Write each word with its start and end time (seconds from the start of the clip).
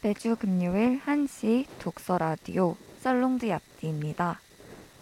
매주 0.00 0.36
금요일 0.36 1.00
1시 1.00 1.66
독서 1.80 2.18
라디오 2.18 2.76
썰롱드 3.00 3.48
얍디입니다. 3.48 4.36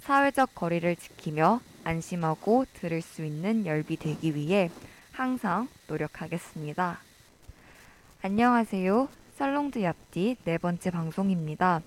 사회적 0.00 0.54
거리를 0.54 0.96
지키며 0.96 1.60
안심하고 1.84 2.66
들을 2.74 3.02
수 3.02 3.24
있는 3.24 3.66
열비 3.66 3.96
되기 3.96 4.34
위해 4.34 4.70
항상 5.12 5.68
노력하겠습니다. 5.86 6.98
안녕하세요. 8.22 9.08
살롱드 9.36 9.80
얍디 9.80 10.36
네 10.44 10.58
번째 10.58 10.90
방송입니다. 10.90 11.82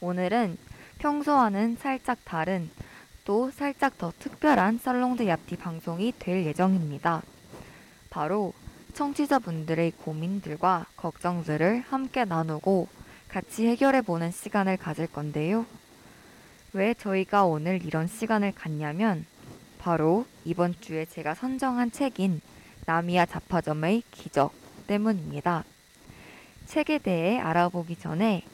오늘은 0.00 0.58
평소와는 0.98 1.76
살짝 1.76 2.18
다른 2.24 2.70
또 3.24 3.50
살짝 3.50 3.96
더 3.98 4.12
특별한 4.18 4.78
살롱드 4.78 5.24
얍디 5.24 5.58
방송이 5.58 6.12
될 6.18 6.44
예정입니다. 6.44 7.22
바로 8.08 8.52
청취자분들의 8.90 9.92
고민들과 9.92 10.86
걱정들을 10.96 11.84
함께 11.88 12.24
나누고 12.24 12.88
같이 13.28 13.66
해결해보는 13.66 14.30
시간을 14.30 14.76
가질 14.76 15.06
건데요. 15.06 15.66
왜 16.72 16.94
저희가 16.94 17.44
오늘 17.44 17.84
이런 17.84 18.06
시간을 18.06 18.52
갖냐면 18.52 19.26
바로 19.78 20.26
이번 20.44 20.74
주에 20.80 21.04
제가 21.06 21.34
선정한 21.34 21.90
책인 21.90 22.40
나미야 22.86 23.26
자파점의 23.26 24.02
기적 24.10 24.52
때문입니다. 24.86 25.64
책에 26.66 26.98
대해 26.98 27.38
알아보기 27.38 27.96
전에 27.96 28.44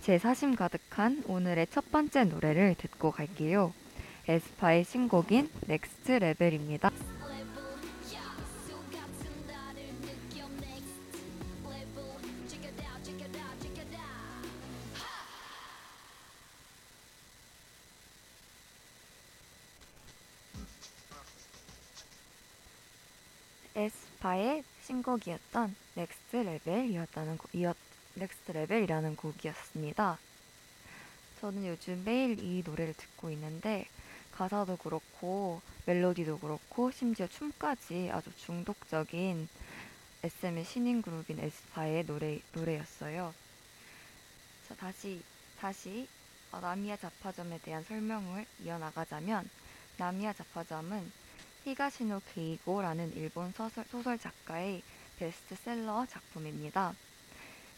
제 0.00 0.18
사심 0.18 0.56
가득한 0.56 1.24
오늘의 1.26 1.66
첫 1.70 1.90
번째 1.92 2.24
노래를 2.24 2.74
듣고 2.78 3.10
갈게요. 3.10 3.72
에스파의 4.28 4.84
신곡인 4.84 5.50
넥스트 5.66 6.12
레벨입니다. 6.12 6.90
에스파의 24.20 24.62
신곡이었던 24.82 25.74
넥스트 25.94 26.36
레벨이었다는 26.36 27.38
넥스트 28.14 28.52
레벨이라는 28.52 29.16
곡이었습니다. 29.16 30.18
저는 31.40 31.66
요즘 31.66 32.04
매일 32.04 32.38
이 32.38 32.62
노래를 32.64 32.94
듣고 32.94 33.30
있는데 33.30 33.86
가사도 34.32 34.76
그렇고 34.76 35.60
멜로디도 35.86 36.38
그렇고 36.38 36.90
심지어 36.90 37.26
춤까지 37.26 38.10
아주 38.12 38.30
중독적인 38.36 39.48
SM의 40.22 40.64
신인 40.64 41.02
그룹인 41.02 41.40
에스파의 41.40 42.06
노래 42.06 42.40
노래였어요. 42.52 43.34
자 44.68 44.74
다시 44.76 45.22
다시 45.58 46.06
어, 46.52 46.60
나미야 46.60 46.96
잡화점에 46.98 47.58
대한 47.60 47.82
설명을 47.84 48.44
이어나가자면 48.64 49.48
나미야 49.96 50.34
잡화점은 50.34 51.10
히가시노 51.64 52.22
게이고라는 52.34 53.12
일본 53.16 53.52
소설, 53.52 53.84
소설 53.90 54.18
작가의 54.18 54.82
베스트셀러 55.18 56.06
작품입니다. 56.08 56.94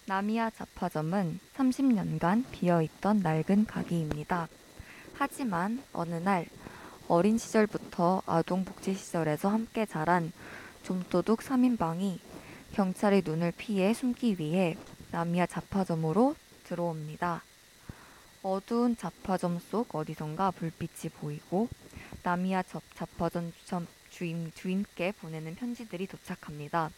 나미야 0.06 0.50
자파점은 0.50 1.40
30년간 1.56 2.44
비어있던 2.52 3.20
낡은 3.20 3.66
가게입니다. 3.66 4.48
하지만 5.14 5.82
어느 5.92 6.14
날 6.14 6.46
어린 7.08 7.38
시절부터 7.38 8.22
아동복지시설에서 8.26 9.48
함께 9.48 9.84
자란 9.84 10.32
좀도둑 10.84 11.40
3인방이 11.40 12.18
경찰의 12.74 13.22
눈을 13.24 13.52
피해 13.56 13.92
숨기 13.92 14.36
위해 14.38 14.76
나미야 15.10 15.46
자파점으로 15.46 16.36
들어옵니다. 16.64 17.42
어두운 18.42 18.96
자파점 18.96 19.58
속 19.58 19.94
어디선가 19.94 20.52
불빛이 20.52 21.12
보이고 21.20 21.68
나미야 22.24 22.62
자파점 22.94 23.52
주임, 24.10 24.52
주임께 24.54 25.12
보내는 25.20 25.56
편지들이 25.56 26.06
도착합니다. 26.06 26.90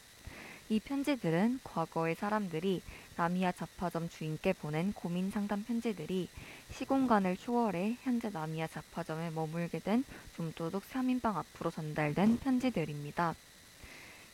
이 0.69 0.81
편지들은 0.81 1.61
과거의 1.63 2.15
사람들이 2.15 2.83
나미야 3.17 3.53
자파점 3.53 4.09
주인께 4.09 4.55
보낸 4.55 4.93
고민 4.93 5.31
상담 5.31 5.63
편지들이 5.63 6.29
시공간을 6.73 7.37
초월해 7.37 7.99
현재 8.03 8.29
나미야 8.31 8.67
자파점에 8.67 9.31
머물게 9.31 9.79
된 9.79 10.05
좀도둑 10.37 10.83
3인방 10.91 11.37
앞으로 11.37 11.71
전달된 11.71 12.41
편지들입니다. 12.41 13.35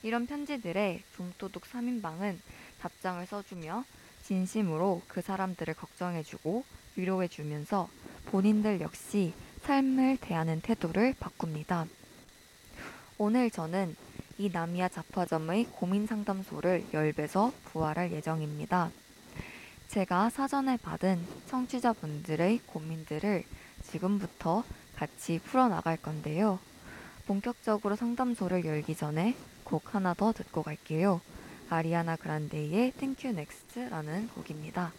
이런 0.03 0.27
편지들에 0.27 1.03
좀도둑 1.17 1.65
3인방은 1.65 2.39
답장을 2.81 3.25
써주며 3.27 3.85
진심으로 4.23 5.03
그 5.09 5.21
사람들을 5.21 5.75
걱정해주고 5.75 6.65
위로해주면서 6.97 7.89
본인들 8.27 8.81
역시 8.81 9.35
삶을 9.63 10.19
대하는 10.21 10.61
태도를 10.61 11.15
바꿉니다. 11.21 11.87
오늘 13.19 13.51
저는 13.51 13.95
이 14.39 14.49
나미야 14.51 14.89
자파점의 14.89 15.67
고민 15.73 16.07
상담소를 16.07 16.87
열배서 16.95 17.53
부활할 17.67 18.13
예정입니다. 18.13 18.91
제가 19.89 20.31
사전에 20.31 20.77
받은 20.79 21.21
청취자분들의 21.49 22.61
고민들을 22.67 23.45
지금부터 23.83 24.65
같이 24.97 25.41
풀어나갈 25.45 25.97
건데요. 25.97 26.59
본격적으로 27.27 27.97
상담소를 27.97 28.65
열기 28.65 28.95
전에 28.95 29.37
곡 29.65 29.95
하나 29.95 30.15
더 30.15 30.33
듣고 30.33 30.63
갈게요. 30.63 31.21
아리아나 31.69 32.17
그란데이의 32.17 32.93
Thank 32.93 33.29
You 33.29 33.39
Next라는 33.39 34.29
곡입니다. 34.29 34.93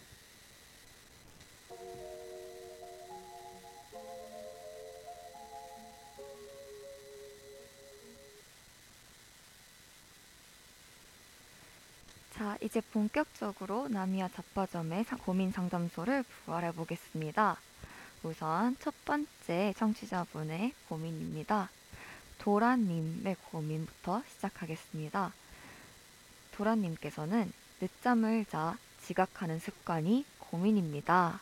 이제 12.61 12.79
본격적으로 12.79 13.88
나미야 13.88 14.29
잡화점의 14.29 15.05
고민 15.25 15.52
상담소를 15.52 16.23
부활해 16.46 16.72
보겠습니다. 16.73 17.58
우선 18.22 18.78
첫 18.79 18.93
번째 19.03 19.73
청취자분의 19.78 20.73
고민입니다. 20.87 21.69
도라님의 22.37 23.35
고민부터 23.49 24.22
시작하겠습니다. 24.29 25.34
도라님께서는 26.52 27.52
늦잠을 27.81 28.46
자 28.46 28.78
지각하는 29.05 29.59
습관이 29.59 30.25
고민입니다. 30.37 31.40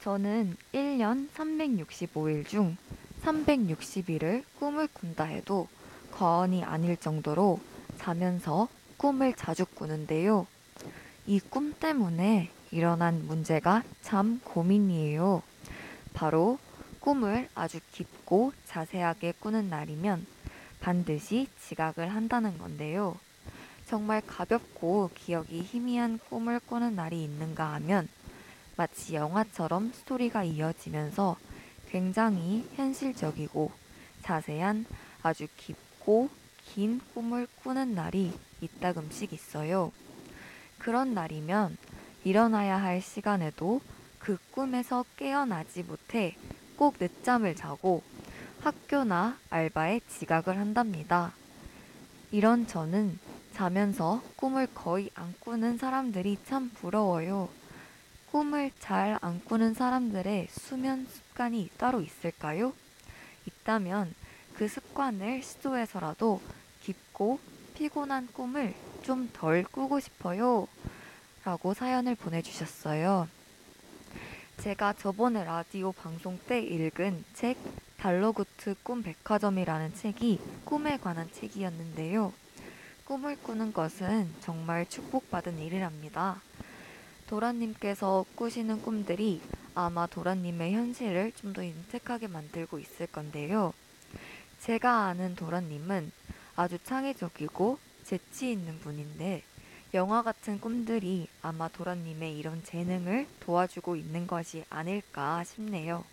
저는 0.00 0.56
1년 0.72 1.28
365일 1.30 2.48
중 2.48 2.78
360일을 3.22 4.44
꿈을 4.58 4.88
꾼다 4.88 5.24
해도 5.24 5.68
과언이 6.12 6.64
아닐 6.64 6.96
정도로 6.96 7.60
자면서 7.98 8.68
꿈을 9.02 9.34
자주 9.34 9.66
꾸는데요. 9.66 10.46
이 11.26 11.40
꿈 11.40 11.72
때문에 11.72 12.50
일어난 12.70 13.26
문제가 13.26 13.82
참 14.00 14.40
고민이에요. 14.44 15.42
바로 16.14 16.60
꿈을 17.00 17.48
아주 17.56 17.80
깊고 17.90 18.52
자세하게 18.66 19.34
꾸는 19.40 19.68
날이면 19.68 20.24
반드시 20.78 21.48
지각을 21.60 22.14
한다는 22.14 22.56
건데요. 22.58 23.16
정말 23.88 24.22
가볍고 24.24 25.10
기억이 25.16 25.62
희미한 25.62 26.20
꿈을 26.30 26.60
꾸는 26.60 26.94
날이 26.94 27.24
있는가 27.24 27.72
하면 27.74 28.08
마치 28.76 29.16
영화처럼 29.16 29.92
스토리가 29.92 30.44
이어지면서 30.44 31.36
굉장히 31.90 32.68
현실적이고 32.76 33.72
자세한 34.22 34.86
아주 35.24 35.48
깊고 35.56 36.30
긴 36.66 37.00
꿈을 37.14 37.48
꾸는 37.64 37.96
날이 37.96 38.32
이따금씩 38.62 39.32
있어요. 39.32 39.92
그런 40.78 41.14
날이면 41.14 41.76
일어나야 42.24 42.80
할 42.80 43.02
시간에도 43.02 43.80
그 44.18 44.38
꿈에서 44.52 45.04
깨어나지 45.16 45.82
못해 45.82 46.36
꼭 46.76 46.96
늦잠을 46.98 47.54
자고 47.54 48.02
학교나 48.60 49.38
알바에 49.50 50.00
지각을 50.08 50.56
한답니다. 50.56 51.32
이런 52.30 52.66
저는 52.66 53.18
자면서 53.54 54.22
꿈을 54.36 54.66
거의 54.72 55.10
안 55.14 55.34
꾸는 55.40 55.78
사람들이 55.78 56.38
참 56.46 56.70
부러워요. 56.70 57.48
꿈을 58.30 58.70
잘 58.78 59.18
안 59.20 59.44
꾸는 59.44 59.74
사람들의 59.74 60.48
수면 60.50 61.06
습관이 61.10 61.70
따로 61.76 62.00
있을까요? 62.00 62.72
있다면 63.46 64.14
그 64.54 64.68
습관을 64.68 65.42
시도해서라도 65.42 66.40
깊고 66.82 67.38
피곤한 67.74 68.28
꿈을 68.32 68.74
좀 69.02 69.28
덜 69.32 69.64
꾸고 69.64 70.00
싶어요. 70.00 70.68
라고 71.44 71.74
사연을 71.74 72.14
보내주셨어요. 72.14 73.28
제가 74.58 74.92
저번에 74.92 75.44
라디오 75.44 75.90
방송 75.92 76.38
때 76.46 76.60
읽은 76.60 77.24
책 77.34 77.56
달러구트 77.98 78.76
꿈 78.82 79.02
백화점이라는 79.02 79.94
책이 79.94 80.40
꿈에 80.64 80.98
관한 80.98 81.30
책이었는데요. 81.32 82.32
꿈을 83.04 83.36
꾸는 83.42 83.72
것은 83.72 84.32
정말 84.40 84.86
축복받은 84.88 85.58
일이랍니다. 85.58 86.40
도라님께서 87.26 88.24
꾸시는 88.36 88.82
꿈들이 88.82 89.40
아마 89.74 90.06
도라님의 90.06 90.74
현실을 90.74 91.32
좀더 91.32 91.62
인색하게 91.62 92.28
만들고 92.28 92.78
있을 92.78 93.06
건데요. 93.08 93.72
제가 94.60 95.06
아는 95.06 95.34
도라님은 95.34 96.12
아주 96.56 96.78
창의적이고 96.84 97.78
재치 98.04 98.52
있는 98.52 98.78
분인데 98.80 99.42
영화 99.94 100.22
같은 100.22 100.60
꿈들이 100.60 101.28
아마 101.42 101.68
도라님의 101.68 102.38
이런 102.38 102.62
재능을 102.64 103.26
도와주고 103.40 103.96
있는 103.96 104.26
것이 104.26 104.64
아닐까 104.70 105.44
싶네요. 105.44 106.04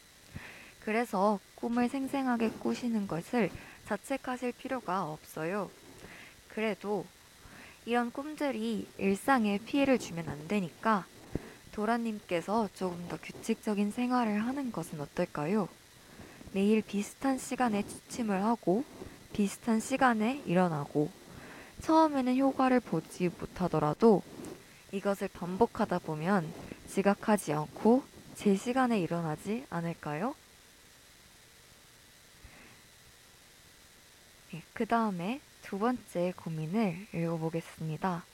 그래서 0.82 1.40
꿈을 1.56 1.90
생생하게 1.90 2.52
꾸시는 2.52 3.08
것을 3.08 3.50
자책하실 3.86 4.54
필요가 4.54 5.06
없어요. 5.06 5.70
그래도 6.50 7.06
이런 7.86 8.12
꿈들이 8.12 8.88
일상에 8.98 9.58
피해를 9.60 9.98
주면 9.98 10.28
안 10.30 10.48
되니까 10.48 11.06
도라님께서 11.72 12.70
조금 12.76 13.08
더 13.08 13.18
규칙적인 13.18 13.92
생활을 13.92 14.46
하는 14.46 14.72
것은 14.72 15.00
어떨까요? 15.00 15.70
매일 16.52 16.82
비슷한 16.82 17.38
시간에 17.38 17.84
취침을 17.84 18.44
하고 18.44 18.84
비슷한 19.34 19.80
시간에 19.80 20.42
일어나고 20.46 21.10
처음에는 21.82 22.38
효과를 22.38 22.80
보지 22.80 23.30
못하더라도 23.40 24.22
이것을 24.92 25.28
반복하다 25.30 26.00
보면 26.00 26.52
지각하지 26.88 27.54
않고 27.54 28.04
제 28.36 28.56
시간에 28.56 29.00
일어나지 29.00 29.66
않을까요? 29.70 30.36
네, 34.52 34.64
그 34.74 34.86
다음에 34.86 35.42
두 35.62 35.78
번째 35.78 36.34
고민을 36.36 37.08
읽어보겠습니다. 37.14 38.26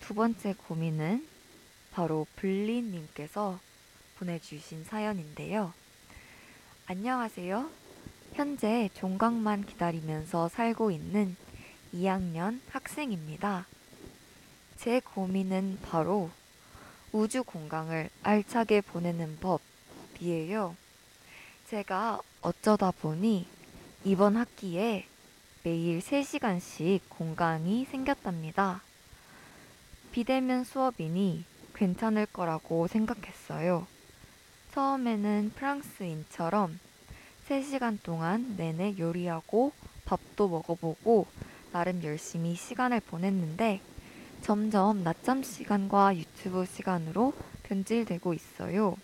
두 0.00 0.14
번째 0.14 0.54
고민은 0.66 1.26
바로 1.92 2.26
블리님께서 2.36 3.58
보내주신 4.18 4.84
사연인데요. 4.84 5.74
안녕하세요. 6.86 7.70
현재 8.32 8.88
종강만 8.94 9.66
기다리면서 9.66 10.48
살고 10.48 10.90
있는 10.90 11.36
2학년 11.94 12.60
학생입니다. 12.70 13.66
제 14.76 15.00
고민은 15.00 15.78
바로 15.82 16.30
우주 17.12 17.42
공강을 17.42 18.08
알차게 18.22 18.82
보내는 18.82 19.38
법이에요. 19.40 20.76
제가 21.68 22.20
어쩌다 22.40 22.90
보니 22.90 23.46
이번 24.04 24.36
학기에 24.36 25.06
매일 25.62 25.98
3시간씩 26.00 27.00
공강이 27.08 27.84
생겼답니다. 27.84 28.82
비대면 30.12 30.64
수업이니 30.64 31.44
괜찮을 31.74 32.26
거라고 32.26 32.86
생각했어요. 32.86 33.86
처음에는 34.72 35.52
프랑스인처럼 35.56 36.78
3시간 37.50 37.98
동안 38.04 38.54
내내 38.56 38.94
요리하고 38.96 39.72
밥도 40.04 40.48
먹어보고 40.48 41.26
나름 41.72 42.00
열심히 42.04 42.54
시간을 42.54 43.00
보냈는데 43.00 43.80
점점 44.40 45.02
낮잠 45.02 45.42
시간과 45.42 46.16
유튜브 46.16 46.64
시간으로 46.64 47.32
변질되고 47.64 48.34
있어요. 48.34 48.96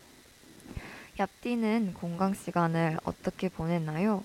얍디는 1.18 1.94
공강 1.94 2.34
시간을 2.34 3.00
어떻게 3.02 3.48
보냈나요? 3.48 4.22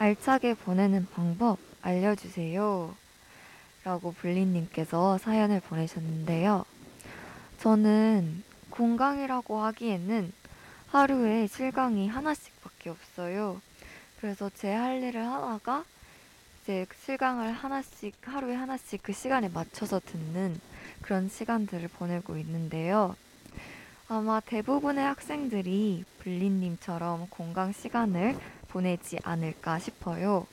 알차게 0.00 0.54
보내는 0.54 1.06
방법 1.12 1.60
알려주세요. 1.80 2.92
라고 3.84 4.12
블리님께서 4.14 5.18
사연을 5.18 5.60
보내셨는데요. 5.60 6.64
저는 7.60 8.42
공강이라고 8.70 9.60
하기에는 9.60 10.32
하루에 10.90 11.46
실강이 11.46 12.08
하나씩밖에 12.08 12.90
없어요. 12.90 13.60
그래서 14.20 14.50
제 14.54 14.72
할 14.74 15.02
일을 15.02 15.24
하다가 15.26 15.84
이제 16.62 16.86
실강을 17.04 17.52
하나씩 17.52 18.14
하루에 18.22 18.54
하나씩 18.54 19.02
그 19.02 19.12
시간에 19.12 19.48
맞춰서 19.48 20.00
듣는 20.00 20.58
그런 21.02 21.28
시간들을 21.28 21.88
보내고 21.88 22.36
있는데요. 22.38 23.16
아마 24.08 24.40
대부분의 24.40 25.04
학생들이 25.04 26.04
블리님처럼 26.20 27.26
공강 27.28 27.72
시간을 27.72 28.38
보내지 28.68 29.18
않을까 29.22 29.78
싶어요. 29.78 30.46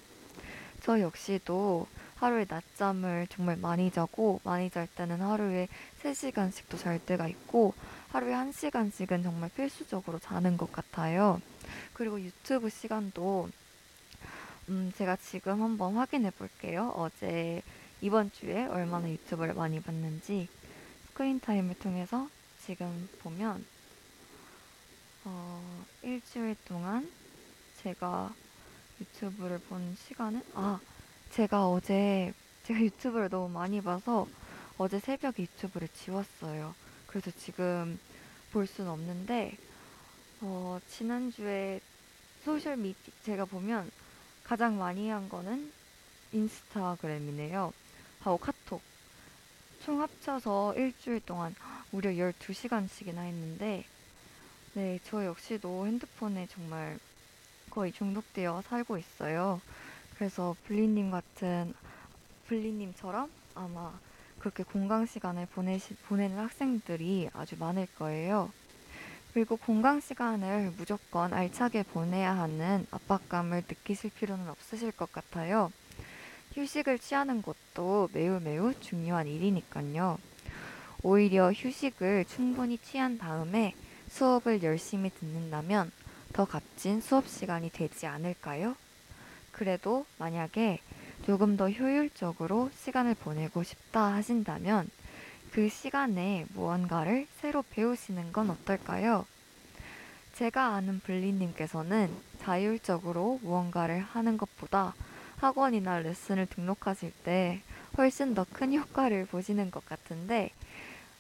저 0.84 1.00
역시도 1.00 1.88
하루에 2.16 2.46
낮잠을 2.48 3.28
정말 3.30 3.56
많이 3.58 3.92
자고 3.92 4.40
많이 4.44 4.70
잘 4.70 4.88
때는 4.88 5.22
하루에 5.22 5.68
3시간씩도 6.04 6.78
잘 6.78 7.00
때가 7.00 7.28
있고 7.28 7.74
하루에 8.16 8.34
1시간씩은 8.34 9.24
정말 9.24 9.50
필수적으로 9.50 10.20
자는 10.20 10.56
것 10.56 10.72
같아요. 10.72 11.42
그리고 11.92 12.18
유튜브 12.22 12.70
시간도 12.70 13.50
음, 14.70 14.94
제가 14.96 15.18
지금 15.18 15.62
한번 15.62 15.98
확인해 15.98 16.30
볼게요. 16.30 16.94
어제 16.96 17.62
이번 18.00 18.32
주에 18.32 18.68
얼마나 18.68 19.10
유튜브를 19.10 19.54
많이 19.54 19.82
봤는지 19.82 20.48
screen 21.10 21.42
time을 21.42 21.78
통해서 21.80 22.30
지금 22.66 23.10
보면 23.20 23.66
어, 25.26 25.86
일주일 26.02 26.56
동안 26.70 27.12
제가 27.84 28.34
유튜브를 29.02 29.60
본 29.60 29.94
시간은 30.08 30.42
아 30.54 30.80
제가 31.32 31.68
어제 31.68 32.34
제가 32.64 32.80
유튜브를 32.80 33.28
너무 33.28 33.50
많이 33.50 33.82
봐서 33.82 34.26
어제 34.78 35.00
새벽에 35.00 35.44
유튜브를 35.44 35.90
지웠어요. 35.90 36.74
그래서 37.08 37.32
지금 37.38 37.98
볼 38.56 38.68
수는 38.68 38.90
없는데 38.90 39.58
어, 40.40 40.80
지난주에 40.88 41.82
social 42.46 42.78
media 42.78 43.12
제가 43.24 43.44
보면 43.44 43.92
가장 44.46 44.78
많이 44.78 45.10
한 45.10 45.28
거는 45.28 45.74
인스타그램이네요. 46.32 47.74
하고 48.22 48.38
카톡. 48.38 48.82
총 49.84 50.02
합쳐서 50.02 50.74
일주일 50.76 51.20
동안 51.26 51.54
무려 51.92 52.12
12시간씩이나 52.12 53.26
했는데, 53.26 53.84
네, 54.74 55.00
저 55.04 55.26
역시도 55.26 55.86
핸드폰에 55.88 56.48
정말 56.48 56.98
거의 57.70 57.92
중독되어 57.92 58.62
살고 58.62 58.98
있어요. 58.98 59.60
그래서 60.16 60.56
블리님 60.66 61.12
같은, 61.12 61.74
블리님처럼 62.48 63.30
아마 63.54 63.92
그렇게 64.46 64.62
공강 64.62 65.08
시간을 65.08 65.48
보내시, 65.48 65.96
보내는 66.08 66.38
학생들이 66.38 67.32
아주 67.34 67.56
많을 67.58 67.88
거예요. 67.98 68.52
그리고 69.34 69.58
공강 69.58 70.00
시간을 70.00 70.72
무조건 70.78 71.34
알차게 71.34 71.82
보내야 71.82 72.38
하는 72.38 72.86
압박감을 72.92 73.64
느끼실 73.68 74.12
필요는 74.12 74.48
없으실 74.48 74.92
것 74.92 75.12
같아요. 75.12 75.72
휴식을 76.54 77.00
취하는 77.00 77.42
것도 77.42 78.10
매우 78.14 78.40
매우 78.40 78.80
중요한 78.80 79.26
일이니까요. 79.26 80.20
오히려 81.02 81.52
휴식을 81.52 82.26
충분히 82.26 82.78
취한 82.78 83.18
다음에 83.18 83.74
수업을 84.10 84.62
열심히 84.62 85.10
듣는다면 85.10 85.92
더 86.34 86.46
값진 86.46 87.02
수업 87.02 87.28
시간이 87.28 87.72
되지 87.72 88.06
않을까요? 88.06 88.76
그래도 89.52 90.06
만약에 90.20 90.82
조금 91.24 91.58
더 91.58 91.70
효율적으로 91.70 92.70
시간을 92.76 93.16
보내고 93.16 93.64
싶다 93.64 94.14
하신다면 94.14 94.90
그 95.52 95.70
시간에 95.70 96.46
무언가를 96.54 97.28
새로 97.40 97.64
배우시는 97.72 98.34
건 98.34 98.50
어떨까요? 98.50 99.26
제가 100.34 100.76
아는 100.76 101.00
블리님께서는 101.00 102.10
자율적으로 102.42 103.40
무언가를 103.42 104.02
하는 104.02 104.38
것보다 104.38 104.94
학원이나 105.38 106.00
레슨을 106.00 106.46
등록하실 106.48 107.12
때 107.24 107.62
훨씬 107.98 108.34
더 108.36 108.46
큰 108.52 108.74
효과를 108.74 109.26
보시는 109.26 109.72
것 109.72 109.86
같은데 109.86 110.50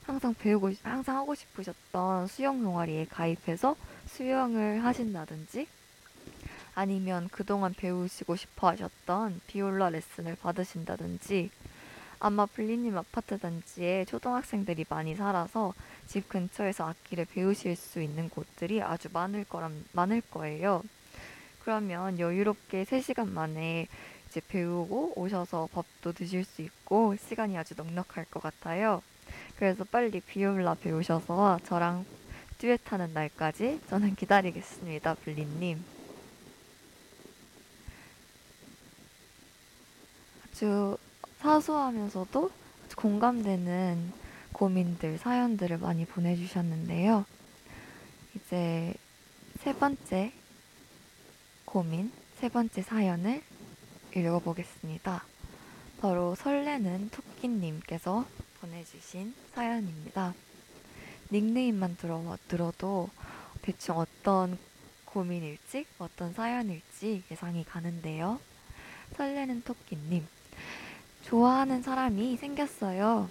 항상 0.06 0.34
배우고 0.34 0.74
항상 0.84 1.18
하고 1.18 1.34
싶으셨던 1.34 2.28
수영 2.28 2.62
동아리에 2.62 3.06
가입해서 3.06 3.75
수영을 4.08 4.84
하신다든지 4.84 5.68
아니면 6.75 7.29
그동안 7.32 7.74
배우시고 7.74 8.36
싶어 8.36 8.70
하셨던 8.70 9.41
비올라 9.48 9.89
레슨을 9.89 10.36
받으신다든지 10.36 11.50
아마 12.20 12.46
블리님 12.46 12.98
아파트 12.98 13.38
단지에 13.38 14.05
초등학생들이 14.05 14.86
많이 14.89 15.15
살아서 15.15 15.74
집 16.05 16.27
근처에서 16.27 16.88
악기를 16.89 17.25
배우실 17.25 17.75
수 17.75 18.01
있는 18.01 18.29
곳들이 18.29 18.82
아주 18.82 19.10
많을 19.12 19.46
거람, 19.46 19.86
많을 19.94 20.22
거예요. 20.32 20.84
그러면 21.62 22.20
여유롭게 22.20 22.84
3시간 22.84 23.29
만에 23.29 23.88
이제 24.27 24.41
배우고 24.48 25.13
오셔서 25.15 25.70
밥도 25.74 26.13
드실 26.13 26.44
수 26.44 26.62
있고 26.62 27.15
시간이 27.15 27.58
아주 27.58 27.74
넉넉할 27.77 28.25
것 28.25 28.44
같아요. 28.44 29.01
그래서 29.58 29.84
빨리 29.84 30.20
비올라 30.20 30.75
배우셔서 30.75 31.60
저랑 31.65 32.05
듀엣하는 32.58 33.13
날까지 33.13 33.82
저는 33.89 34.15
기다리겠습니다, 34.15 35.15
블리님. 35.15 35.95
아주 40.56 40.98
사소하면서도 41.40 42.50
공감되는 42.96 44.14
고민들, 44.54 45.18
사연들을 45.18 45.80
많이 45.80 46.06
보내주셨는데요. 46.06 47.26
이제 48.34 48.94
세 49.60 49.74
번째 49.74 50.32
고민, 51.66 52.10
세 52.40 52.48
번째 52.48 52.82
사연을 52.82 53.44
읽어보겠습니다. 54.16 55.26
바로 56.00 56.36
설레는 56.36 57.10
토끼님께서 57.10 58.26
보내주신 58.62 59.36
사연입니다. 59.54 60.34
닉네임만 61.34 61.98
들어, 61.98 62.38
들어도 62.48 63.10
대충 63.62 63.98
어떤 63.98 64.58
고민일지, 65.04 65.86
어떤 66.00 66.34
사연일지 66.34 67.24
예상이 67.30 67.66
가는데요. 67.66 68.40
설레는 69.18 69.64
토끼님. 69.64 70.35
좋아하는 71.25 71.82
사람이 71.82 72.38
생겼어요. 72.38 73.29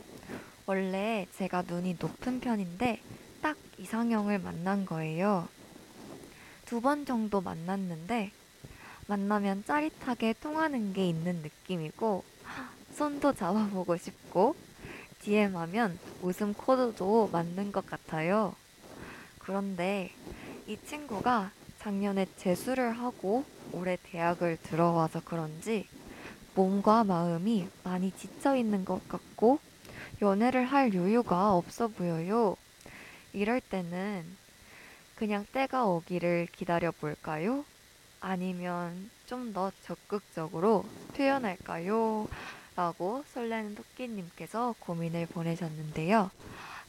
원래 0.66 1.26
제가 1.36 1.62
눈이 1.62 1.96
높은 2.00 2.40
편인데 2.40 3.00
딱 3.42 3.56
이상형을 3.78 4.38
만난 4.40 4.84
거예요. 4.86 5.48
두 6.66 6.80
번 6.80 7.04
정도 7.06 7.40
만났는데 7.40 8.32
만나면 9.06 9.64
짜릿하게 9.64 10.34
통하는 10.40 10.92
게 10.92 11.06
있는 11.08 11.36
느낌이고 11.42 12.24
손도 12.94 13.34
잡아보고 13.34 13.96
싶고 13.96 14.56
DM하면 15.20 15.98
웃음 16.22 16.52
코드도 16.52 17.28
맞는 17.32 17.70
것 17.70 17.86
같아요. 17.86 18.54
그런데 19.38 20.10
이 20.66 20.76
친구가 20.86 21.50
작년에 21.80 22.26
재수를 22.38 22.92
하고 22.98 23.44
올해 23.72 23.98
대학을 24.02 24.58
들어와서 24.62 25.20
그런지 25.24 25.86
몸과 26.54 27.04
마음이 27.04 27.68
많이 27.82 28.10
지쳐 28.12 28.56
있는 28.56 28.84
것 28.84 29.06
같고 29.08 29.58
연애를 30.22 30.64
할 30.64 30.94
여유가 30.94 31.54
없어 31.54 31.88
보여요. 31.88 32.56
이럴 33.32 33.60
때는 33.60 34.24
그냥 35.16 35.46
때가 35.52 35.86
오기를 35.86 36.48
기다려 36.52 36.90
볼까요? 36.92 37.64
아니면 38.20 39.10
좀 39.26 39.52
더 39.52 39.72
적극적으로 39.84 40.84
표현할까요? 41.16 42.28
라고 42.76 43.24
설레는 43.32 43.74
토끼님께서 43.74 44.74
고민을 44.80 45.26
보내셨는데요. 45.26 46.30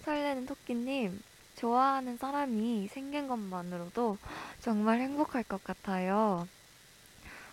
설레는 0.04 0.46
토끼님, 0.48 1.22
좋아하는 1.58 2.18
사람이 2.18 2.88
생긴 2.92 3.28
것만으로도 3.28 4.18
정말 4.62 5.00
행복할 5.00 5.44
것 5.44 5.64
같아요. 5.64 6.48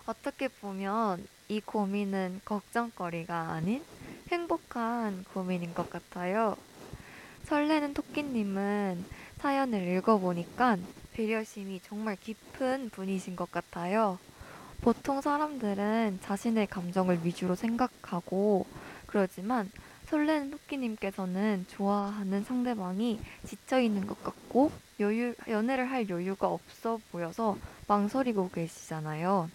어떻게 0.05 0.47
보면 0.47 1.25
이 1.53 1.61
고민은 1.61 2.41
걱정거리가 2.45 3.51
아닌 3.51 3.83
행복한 4.29 5.23
고민인 5.35 5.75
것 5.75 5.87
같아요. 5.87 6.57
설레는 7.43 7.93
토끼님은 7.93 9.05
사연을 9.37 9.87
읽어보니까 9.87 10.77
배려심이 11.13 11.81
정말 11.83 12.15
깊은 12.15 12.89
분이신 12.89 13.35
것 13.35 13.51
같아요. 13.51 14.17
보통 14.81 15.21
사람들은 15.21 16.21
자신의 16.23 16.65
감정을 16.67 17.19
위주로 17.23 17.53
생각하고 17.53 18.65
그러지만 19.05 19.69
설레는 20.07 20.49
토끼님께서는 20.49 21.67
좋아하는 21.69 22.43
상대방이 22.43 23.19
지쳐있는 23.45 24.07
것 24.07 24.23
같고 24.23 24.71
여유, 24.99 25.35
연애를 25.47 25.91
할 25.91 26.09
여유가 26.09 26.47
없어 26.47 26.99
보여서 27.11 27.59
망설이고 27.87 28.49
계시잖아요. 28.49 29.51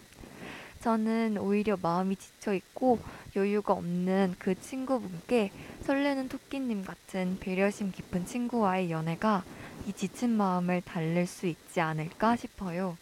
저는 0.81 1.37
오히려 1.39 1.77
마음이 1.81 2.15
지쳐 2.15 2.53
있고 2.53 2.99
여유가 3.35 3.73
없는 3.73 4.35
그 4.39 4.59
친구분께 4.59 5.51
설레는 5.83 6.29
토끼님 6.29 6.85
같은 6.85 7.37
배려심 7.39 7.91
깊은 7.91 8.25
친구와의 8.25 8.89
연애가 8.89 9.43
이 9.87 9.93
지친 9.93 10.29
마음을 10.31 10.81
달랠 10.81 11.27
수 11.27 11.47
있지 11.47 11.81
않을까 11.81 12.35
싶어요. 12.37 12.97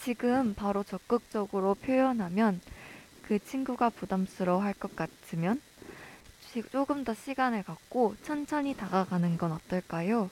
지금 0.00 0.54
바로 0.54 0.82
적극적으로 0.82 1.74
표현하면 1.76 2.60
그 3.22 3.38
친구가 3.38 3.90
부담스러워 3.90 4.60
할 4.62 4.74
것 4.74 4.96
같으면 4.96 5.60
조금 6.70 7.04
더 7.04 7.14
시간을 7.14 7.62
갖고 7.62 8.14
천천히 8.24 8.76
다가가는 8.76 9.38
건 9.38 9.52
어떨까요? 9.52 10.28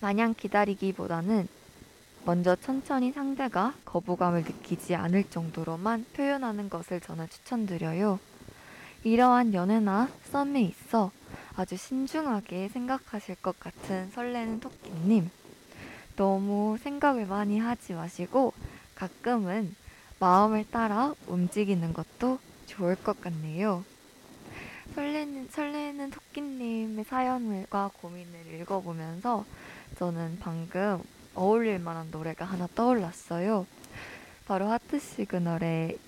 마냥 0.00 0.34
기다리기보다는 0.34 1.46
먼저 2.26 2.56
천천히 2.56 3.12
상대가 3.12 3.72
거부감을 3.84 4.42
느끼지 4.42 4.96
않을 4.96 5.30
정도로만 5.30 6.06
표현하는 6.12 6.68
것을 6.68 7.00
저는 7.00 7.28
추천드려요. 7.28 8.18
이러한 9.04 9.54
연애나 9.54 10.08
썸에 10.32 10.60
있어 10.62 11.12
아주 11.54 11.76
신중하게 11.76 12.68
생각하실 12.70 13.36
것 13.36 13.60
같은 13.60 14.10
설레는 14.10 14.58
토끼님. 14.58 15.30
너무 16.16 16.76
생각을 16.80 17.26
많이 17.26 17.60
하지 17.60 17.92
마시고 17.92 18.54
가끔은 18.96 19.76
마음을 20.18 20.68
따라 20.68 21.14
움직이는 21.28 21.92
것도 21.92 22.40
좋을 22.66 22.96
것 22.96 23.20
같네요. 23.20 23.84
설레는, 24.96 25.48
설레는 25.52 26.10
토끼님의 26.10 27.04
사연과 27.04 27.92
고민을 28.00 28.60
읽어보면서 28.62 29.44
저는 29.96 30.38
방금 30.40 31.00
어울릴 31.36 31.78
만한 31.78 32.10
노래가 32.10 32.44
하나 32.44 32.66
떠올랐어요. 32.74 33.66
바로 34.46 34.68
하트 34.68 34.98
시그널의 34.98 35.98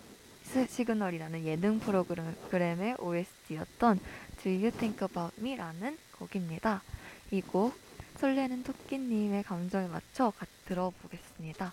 시그널이라는 0.69 1.45
예능 1.45 1.79
프로그램의 1.79 2.97
OST였던 2.99 4.01
Do 4.43 4.51
You 4.53 4.71
Think 4.71 5.07
About 5.07 5.35
Me라는 5.39 5.99
곡입니다. 6.19 6.83
이 7.31 7.41
곡 7.43 7.75
설레는 8.17 8.65
토끼님의 8.65 9.45
감정에 9.45 9.87
맞춰 9.87 10.33
들어보겠습니다. 10.67 11.73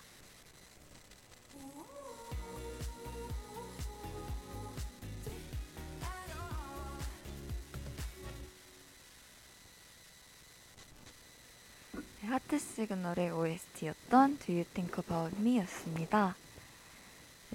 하트 12.46 12.60
시그널의 12.60 13.32
OST였던 13.32 14.38
Do 14.38 14.54
You 14.54 14.64
Think 14.72 15.02
About 15.02 15.36
Me 15.40 15.58
였습니다. 15.58 16.36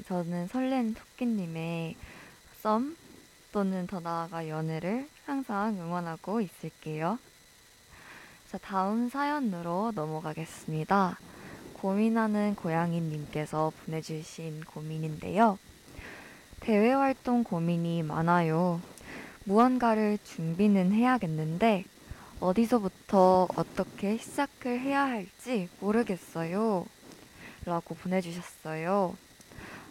저는 0.06 0.48
설렌 0.48 0.94
토끼님의 0.94 1.96
썸 2.62 2.98
또는 3.54 3.88
더 3.88 4.02
나아가 4.02 4.50
연애를 4.50 5.08
항상 5.26 5.80
응원하고 5.80 6.42
있을게요. 6.42 7.18
자, 8.52 8.58
다음 8.58 9.08
사연으로 9.08 9.94
넘어가겠습니다. 9.96 11.18
고민하는 11.76 12.56
고양이님께서 12.56 13.72
보내주신 13.86 14.66
고민인데요. 14.66 15.58
대외 16.60 16.92
활동 16.92 17.46
고민이 17.46 18.04
많아요. 18.04 18.82
무언가를 19.46 20.18
준비는 20.26 20.92
해야겠는데 20.92 21.86
어디서부터 22.42 23.48
어떻게 23.56 24.18
시작을 24.18 24.80
해야 24.80 25.04
할지 25.04 25.70
모르겠어요. 25.80 26.88
라고 27.66 27.94
보내주셨어요. 27.94 29.16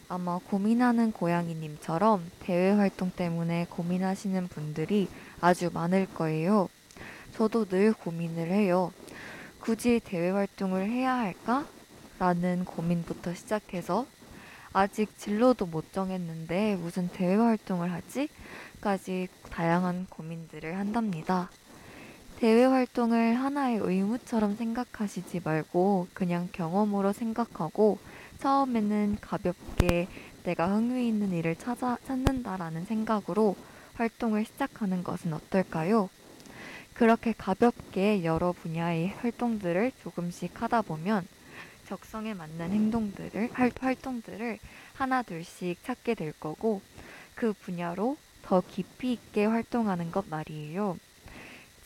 아마 0.09 0.38
고민하는 0.38 1.12
고양이님처럼 1.12 2.28
대외 2.40 2.73
활동 2.73 3.12
때문에 3.12 3.66
고민하시는 3.71 4.49
분들이 4.49 5.09
아주 5.40 5.71
많을 5.73 6.12
거예요. 6.12 6.69
저도 7.35 7.66
늘 7.66 7.92
고민을 7.92 8.50
해요. 8.50 8.92
굳이 9.61 10.00
대외 10.04 10.30
활동을 10.30 10.90
해야 10.90 11.14
할까? 11.14 11.64
라는 12.19 12.64
고민부터 12.64 13.33
시작해서 13.33 14.07
아직 14.73 15.16
진로도 15.16 15.66
못 15.66 15.92
정했는데 15.92 16.75
무슨 16.76 17.09
대외 17.11 17.37
활동을 17.37 17.92
하지? 17.92 18.28
까지 18.80 19.28
다양한 19.50 20.07
고민들을 20.11 20.76
한답니다. 20.76 21.49
대외 22.40 22.64
활동을 22.64 23.35
하나의 23.35 23.80
의무처럼 23.82 24.56
생각하시지 24.56 25.42
말고 25.44 26.09
그냥 26.14 26.49
경험으로 26.52 27.12
생각하고 27.12 27.99
처음에는 28.38 29.18
가볍게 29.20 30.06
내가 30.42 30.75
흥미 30.75 31.06
있는 31.06 31.32
일을 31.35 31.54
찾아, 31.56 31.99
찾는다라는 32.02 32.87
생각으로 32.87 33.56
활동을 33.92 34.47
시작하는 34.47 35.04
것은 35.04 35.35
어떨까요? 35.35 36.09
그렇게 36.94 37.35
가볍게 37.37 38.25
여러 38.25 38.52
분야의 38.52 39.09
활동들을 39.09 39.92
조금씩 40.00 40.62
하다 40.62 40.80
보면 40.80 41.26
적성에 41.85 42.32
맞는 42.32 42.73
행동들을, 42.73 43.50
활동들을 43.78 44.59
하나 44.94 45.23
둘씩 45.23 45.85
찾게 45.85 46.14
될 46.14 46.32
거고 46.32 46.80
그 47.35 47.52
분야로 47.52 48.16
더 48.40 48.62
깊이 48.66 49.12
있게 49.12 49.44
활동하는 49.44 50.11
것 50.11 50.25
말이에요. 50.30 50.97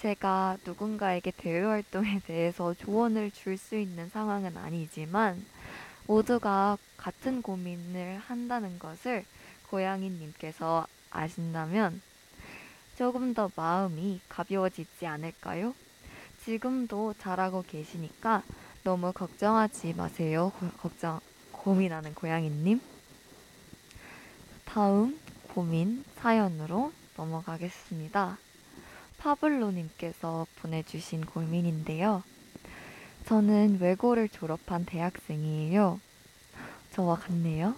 제가 0.05 0.59
누군가에게 0.67 1.31
대외 1.35 1.63
활동에 1.65 2.21
대해서 2.27 2.75
조언을 2.75 3.31
줄 3.31 3.57
수 3.57 3.75
있는 3.75 4.11
상황은 4.11 4.55
아니지만 4.55 5.43
모두가 6.07 6.77
같은 6.99 7.41
고민을 7.41 8.19
한다는 8.19 8.79
것을 8.79 9.25
고양이님께서 9.71 10.87
아신다면 11.11 12.03
조금 12.99 13.33
더 13.33 13.51
마음이 13.57 14.21
가벼워지지 14.29 15.07
않을까요? 15.07 15.75
지금도 16.45 17.15
잘하고 17.19 17.63
계시니까 17.63 18.43
너무 18.83 19.11
걱정하지 19.11 19.95
마세요. 19.95 20.53
고, 20.61 20.69
걱정, 20.83 21.19
고민하는 21.51 22.15
고양이님. 22.15 22.79
다음 24.67 25.19
고민 25.55 26.05
사연으로 26.17 26.93
넘어가겠습니다. 27.17 28.44
파블로님께서 29.25 30.47
보내주신 30.57 31.25
고민인데요. 31.25 32.23
저는 33.25 33.79
외고를 33.81 34.29
졸업한 34.29 34.85
대학생이에요. 34.85 35.99
저와 36.93 37.17
같네요. 37.17 37.75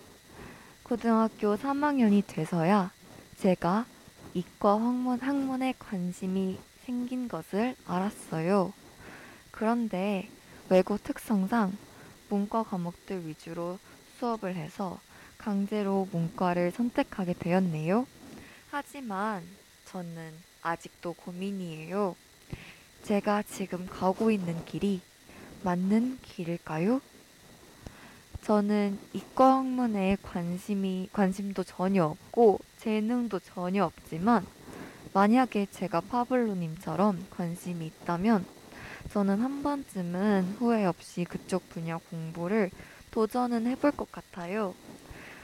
고등학교 0.83 1.57
3학년이 1.57 2.26
돼서야 2.26 2.91
제가 3.38 3.87
이과 4.35 4.73
학문, 4.73 5.21
학문에 5.21 5.75
관심이 5.79 6.59
생긴 6.85 7.29
것을 7.29 7.76
알았어요. 7.87 8.73
그런데 9.53 10.29
외고 10.69 10.99
특성상 10.99 11.76
문과 12.29 12.65
과목들 12.65 13.29
위주로 13.29 13.79
수업을 14.19 14.57
해서 14.57 14.99
강제로 15.38 16.09
문과를 16.11 16.73
선택하게 16.73 17.35
되었네요. 17.35 18.05
하지만 18.73 19.45
저는 19.85 20.33
아직도 20.66 21.12
고민이에요. 21.12 22.16
제가 23.04 23.44
지금 23.44 23.87
가고 23.87 24.32
있는 24.32 24.64
길이 24.64 25.00
맞는 25.62 26.18
길일까요? 26.23 27.00
저는 28.42 28.99
이과 29.12 29.58
학문에 29.58 30.16
관심이, 30.23 31.08
관심도 31.12 31.62
전혀 31.62 32.04
없고 32.04 32.58
재능도 32.78 33.40
전혀 33.40 33.85
없지만 33.85 34.44
만약에 35.12 35.66
제가 35.70 36.00
파블로님처럼 36.00 37.26
관심이 37.30 37.87
있다면 37.87 38.44
저는 39.12 39.40
한 39.40 39.62
번쯤은 39.62 40.56
후회 40.58 40.85
없이 40.85 41.25
그쪽 41.25 41.69
분야 41.71 41.99
공부를 42.10 42.71
도전은 43.12 43.67
해볼 43.69 43.93
것 43.93 44.10
같아요. 44.10 44.75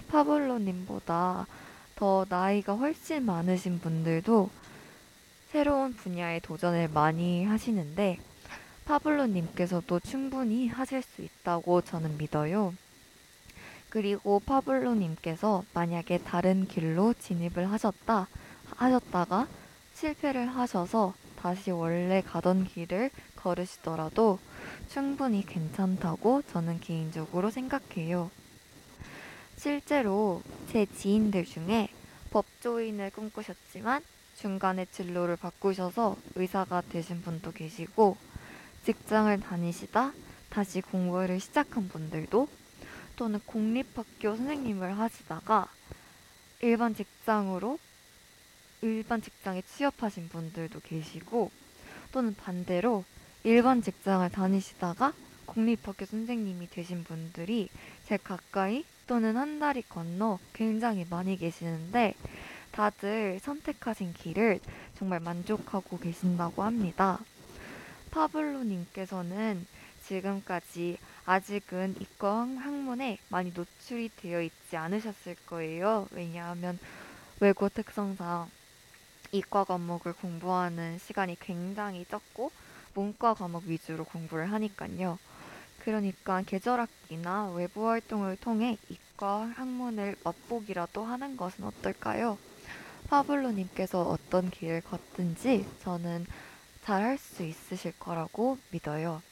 파블로님보다 0.09 1.47
더 1.95 2.27
나이가 2.29 2.75
훨씬 2.75 3.25
많으신 3.25 3.79
분들도 3.79 4.51
새로운 5.53 5.93
분야에 5.93 6.41
도전을 6.41 6.89
많이 6.89 7.45
하시는데 7.45 8.19
파블로님께서도 8.87 10.01
충분히 10.01 10.67
하실 10.67 11.03
수 11.03 11.21
있다고 11.21 11.83
저는 11.83 12.17
믿어요. 12.17 12.73
그리고 13.91 14.41
파블로님께서 14.41 15.65
만약에 15.75 16.17
다른 16.25 16.67
길로 16.67 17.13
진입을 17.13 17.71
하셨다, 17.71 18.29
하셨다가 18.77 19.47
실패를 19.93 20.49
하셔서 20.49 21.13
다시 21.37 21.71
원래 21.71 22.23
가던 22.23 22.65
길을 22.65 23.11
걸으시더라도 23.37 24.39
충분히 24.89 25.45
괜찮다고 25.45 26.41
저는 26.51 26.81
개인적으로 26.81 27.51
생각해요. 27.51 28.31
실제로 29.57 30.41
제 30.71 30.87
지인들 30.87 31.45
중에 31.45 31.89
법조인을 32.31 33.11
꿈꾸셨지만 33.11 34.03
중간에 34.43 34.87
진로를 34.87 35.37
바꾸셔서 35.37 36.17
의사가 36.35 36.83
되신 36.91 37.23
분도 37.23 37.53
계시고 37.53 38.17
직장을 38.85 39.39
다니시다 39.39 40.13
다시 40.51 40.81
공부를 40.81 41.39
시작한 41.39 41.89
분들도 41.89 42.49
또는 43.15 43.39
공립학교 43.47 44.35
선생님을 44.35 44.99
하시다가 44.99 45.69
일반 46.61 46.93
직장으로 46.93 47.79
일반 48.81 49.23
직장에 49.23 49.63
취업하신 49.63 50.29
분들도 50.29 50.81
계시고 50.81 51.53
또는 52.11 52.35
반대로 52.35 53.05
일반 53.45 53.81
직장을 53.81 54.29
다니시다가 54.29 55.13
공립학교 55.47 56.05
선생님이 56.05 56.69
되신 56.69 57.05
분들이 57.05 57.69
제 58.09 58.17
가까이 58.17 58.85
또는 59.07 59.37
한 59.37 59.61
다리 59.61 59.83
건너 59.83 60.41
굉장히 60.53 61.07
많이 61.09 61.37
계시는데 61.37 62.15
다들 62.73 63.39
선택하신 63.41 64.15
길을 64.15 64.61
정말 64.99 65.21
만족하고 65.21 65.99
계신다고 65.99 66.63
합니다. 66.63 67.19
파블로님께서는 68.11 69.67
지금까지 70.05 70.99
아직은 71.25 71.97
이과 72.01 72.41
학문에 72.41 73.19
많이 73.29 73.53
노출이 73.55 74.11
되어 74.17 74.43
있지 74.43 74.77
않으셨을 74.77 75.37
거예요. 75.47 76.09
왜냐하면 76.11 76.79
외고 77.41 77.69
특성상 77.69 78.51
이과 79.33 79.65
과목을 79.65 80.15
공부하는 80.15 80.99
시간이 80.99 81.39
굉장히 81.41 82.05
적고 82.05 82.51
문과 82.95 83.35
과목 83.35 83.65
위주로 83.65 84.05
공부를 84.05 84.53
하니까요. 84.53 85.19
그러니까 85.85 86.43
계절학기나 86.43 87.51
외부 87.53 87.89
활동을 87.89 88.37
통해 88.37 88.77
이과 88.89 89.53
학문을 89.57 90.17
맛보기라도 90.23 91.05
하는 91.05 91.37
것은 91.37 91.65
어떨까요? 91.65 92.39
파블로님께서 93.09 94.03
어떤 94.03 94.51
길을 94.51 94.83
걷든지 94.83 95.67
저는 95.83 96.27
잘 96.85 97.03
할 97.03 97.19
수 97.19 97.45
있으실 97.45 97.93
거라고 97.99 98.59
믿어요. 98.71 99.23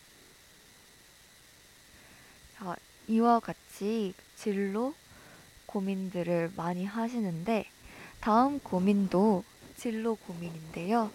자, 2.57 2.77
이와 3.09 3.41
같이 3.41 4.15
진로 4.37 4.95
고민들을 5.67 6.53
많이 6.57 6.85
하시는데 6.85 7.67
다음 8.21 8.61
고민도 8.61 9.45
진로 9.77 10.15
고민인데요. 10.15 11.11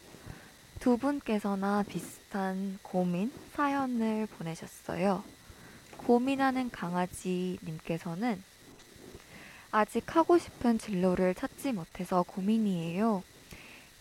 두 0.80 0.98
분께서나 0.98 1.84
비슷한 1.88 2.80
고민 2.82 3.32
사연을 3.54 4.28
보내셨어요. 4.28 5.24
고민하는 5.98 6.70
강아지님께서는 6.70 8.44
아직 9.76 10.16
하고 10.16 10.38
싶은 10.38 10.80
진로를 10.80 11.36
찾지 11.36 11.74
못해서 11.74 12.24
고민이에요. 12.24 13.24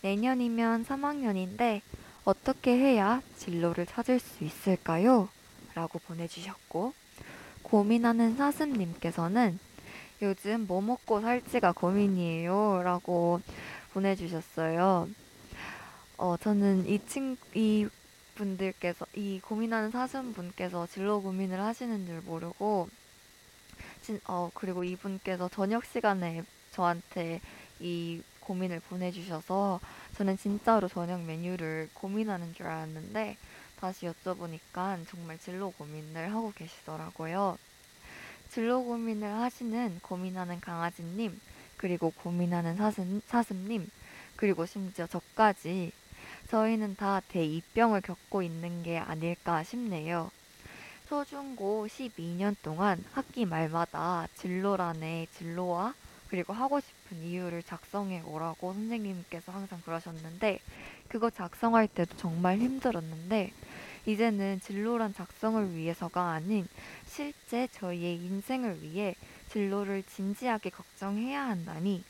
내년이면 0.03 0.85
3학년인데 0.85 1.81
어떻게 2.23 2.71
해야 2.77 3.21
진로를 3.35 3.85
찾을 3.85 4.19
수 4.19 4.45
있을까요? 4.45 5.27
라고 5.73 5.99
보내주셨고, 5.99 6.93
고민하는 7.61 8.37
사슴님께서는 8.37 9.59
요즘 10.21 10.65
뭐 10.65 10.79
먹고 10.79 11.19
살지가 11.19 11.73
고민이에요. 11.73 12.81
라고 12.81 13.41
보내주셨어요. 13.91 15.09
어, 16.17 16.37
저는 16.37 16.87
이 16.87 17.05
친, 17.05 17.35
이 17.53 17.85
분들께서, 18.35 19.05
이 19.13 19.41
고민하는 19.43 19.91
사슴분께서 19.91 20.87
진로 20.87 21.21
고민을 21.21 21.59
하시는 21.59 22.05
줄 22.05 22.21
모르고, 22.21 22.87
진, 24.05 24.21
어, 24.27 24.51
그리고 24.53 24.83
이분께서 24.83 25.49
저녁 25.49 25.83
시간에 25.83 26.43
저한테 26.71 27.41
이 27.79 28.21
고민을 28.39 28.79
보내주셔서 28.81 29.79
저는 30.15 30.37
진짜로 30.37 30.87
저녁 30.87 31.23
메뉴를 31.23 31.89
고민하는 31.95 32.53
줄 32.53 32.67
알았는데 32.67 33.35
다시 33.79 34.05
여쭤보니까 34.05 35.03
정말 35.07 35.39
진로 35.39 35.71
고민을 35.71 36.31
하고 36.31 36.53
계시더라고요. 36.55 37.57
진로 38.51 38.83
고민을 38.83 39.27
하시는 39.33 39.99
고민하는 40.03 40.59
강아지님, 40.59 41.41
그리고 41.75 42.11
고민하는 42.11 42.75
사슴, 42.75 43.21
사슴님, 43.25 43.89
그리고 44.35 44.67
심지어 44.67 45.07
저까지 45.07 45.91
저희는 46.51 46.95
다 46.95 47.21
대2병을 47.31 48.03
겪고 48.03 48.43
있는 48.43 48.83
게 48.83 48.99
아닐까 48.99 49.63
싶네요. 49.63 50.29
초중고 51.07 51.85
12년 51.87 52.55
동안 52.63 53.03
학기 53.13 53.45
말마다 53.45 54.27
진로란에 54.35 55.27
진로와 55.37 55.93
그리고 56.29 56.53
하고 56.53 56.79
싶은 56.79 57.21
이유를 57.21 57.61
작성해 57.61 58.23
오라고 58.25 58.73
선생님께서 58.73 59.51
항상 59.51 59.79
그러셨는데 59.81 60.59
그거 61.07 61.29
작성할 61.29 61.87
때도 61.87 62.17
정말 62.17 62.57
힘들었는데 62.57 63.53
이제는 64.07 64.59
진로란 64.61 65.13
작성을 65.13 65.75
위해서가 65.75 66.31
아닌 66.31 66.67
실제 67.05 67.67
저희의 67.67 68.15
인생을 68.17 68.81
위해 68.81 69.15
진로를 69.51 70.03
진지하게 70.03 70.71
걱정해야 70.71 71.47
한다니 71.47 72.03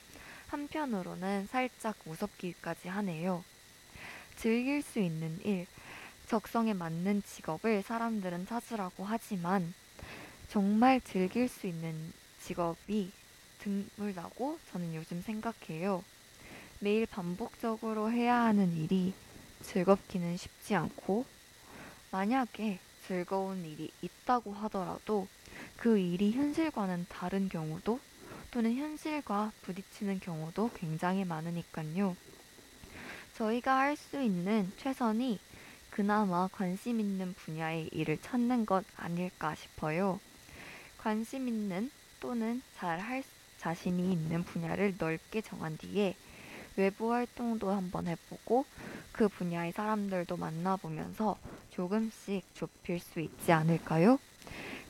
한편으로는 0.48 1.48
살짝 1.48 1.98
무섭기까지 2.06 2.88
하네요. 2.88 3.44
즐길 4.38 4.82
수 4.82 5.00
있는 5.00 5.40
일, 5.44 5.68
적성에 6.28 6.74
맞는 6.74 7.24
직업을 7.24 7.84
사람들은 7.84 8.48
찾으라고 8.48 9.06
하지만 9.06 9.74
정말 10.50 11.02
즐길 11.02 11.48
수 11.48 11.68
있는 11.68 12.14
직업이 12.42 13.12
드물다고 13.60 14.60
저는 14.72 14.96
요즘 14.96 15.22
생각해요. 15.22 16.04
매일 16.80 17.06
반복적으로 17.06 18.12
해야 18.12 18.42
하는 18.42 18.76
일이 18.76 19.14
즐겁기는 19.64 20.38
쉽지 20.38 20.76
않고 20.76 21.26
만약에 22.12 22.80
즐거운 23.08 23.66
일이 23.66 23.92
있다고 24.02 24.54
하더라도 24.54 25.28
그 25.78 25.98
일이 25.98 26.32
현실과는 26.32 27.06
다른 27.10 27.50
경우도 27.50 28.00
또는 28.52 28.76
현실과 28.76 29.52
부딪히는 29.64 30.20
경우도 30.20 30.72
굉장히 30.76 31.26
많으니까요. 31.26 32.16
저희가 33.36 33.78
할 33.80 33.98
수 33.98 34.22
있는 34.22 34.72
최선이 34.78 35.40
그나마 35.96 36.50
관심 36.52 37.00
있는 37.00 37.34
분야의 37.36 37.88
일을 37.94 38.18
찾는 38.18 38.66
것 38.66 38.84
아닐까 38.98 39.56
싶어요. 39.56 40.20
관심 40.98 41.48
있는 41.48 41.90
또는 42.20 42.62
잘 42.76 43.00
할 43.00 43.24
자신이 43.60 44.12
있는 44.12 44.44
분야를 44.44 44.96
넓게 44.98 45.40
정한 45.40 45.78
뒤에 45.78 46.18
외부 46.76 47.14
활동도 47.14 47.72
한번 47.72 48.08
해보고 48.08 48.66
그 49.14 49.30
분야의 49.30 49.72
사람들도 49.72 50.36
만나보면서 50.36 51.38
조금씩 51.72 52.44
좁힐 52.56 53.00
수 53.00 53.22
있지 53.22 53.54
않을까요? 53.54 54.20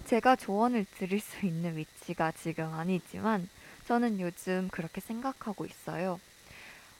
제가 0.07 0.35
조언을 0.35 0.87
드릴 0.97 1.19
수 1.19 1.45
있는 1.45 1.77
위치가 1.77 2.31
지금 2.31 2.73
아니지만 2.73 3.47
저는 3.87 4.19
요즘 4.19 4.69
그렇게 4.71 5.01
생각하고 5.01 5.67
있어요. 5.67 6.19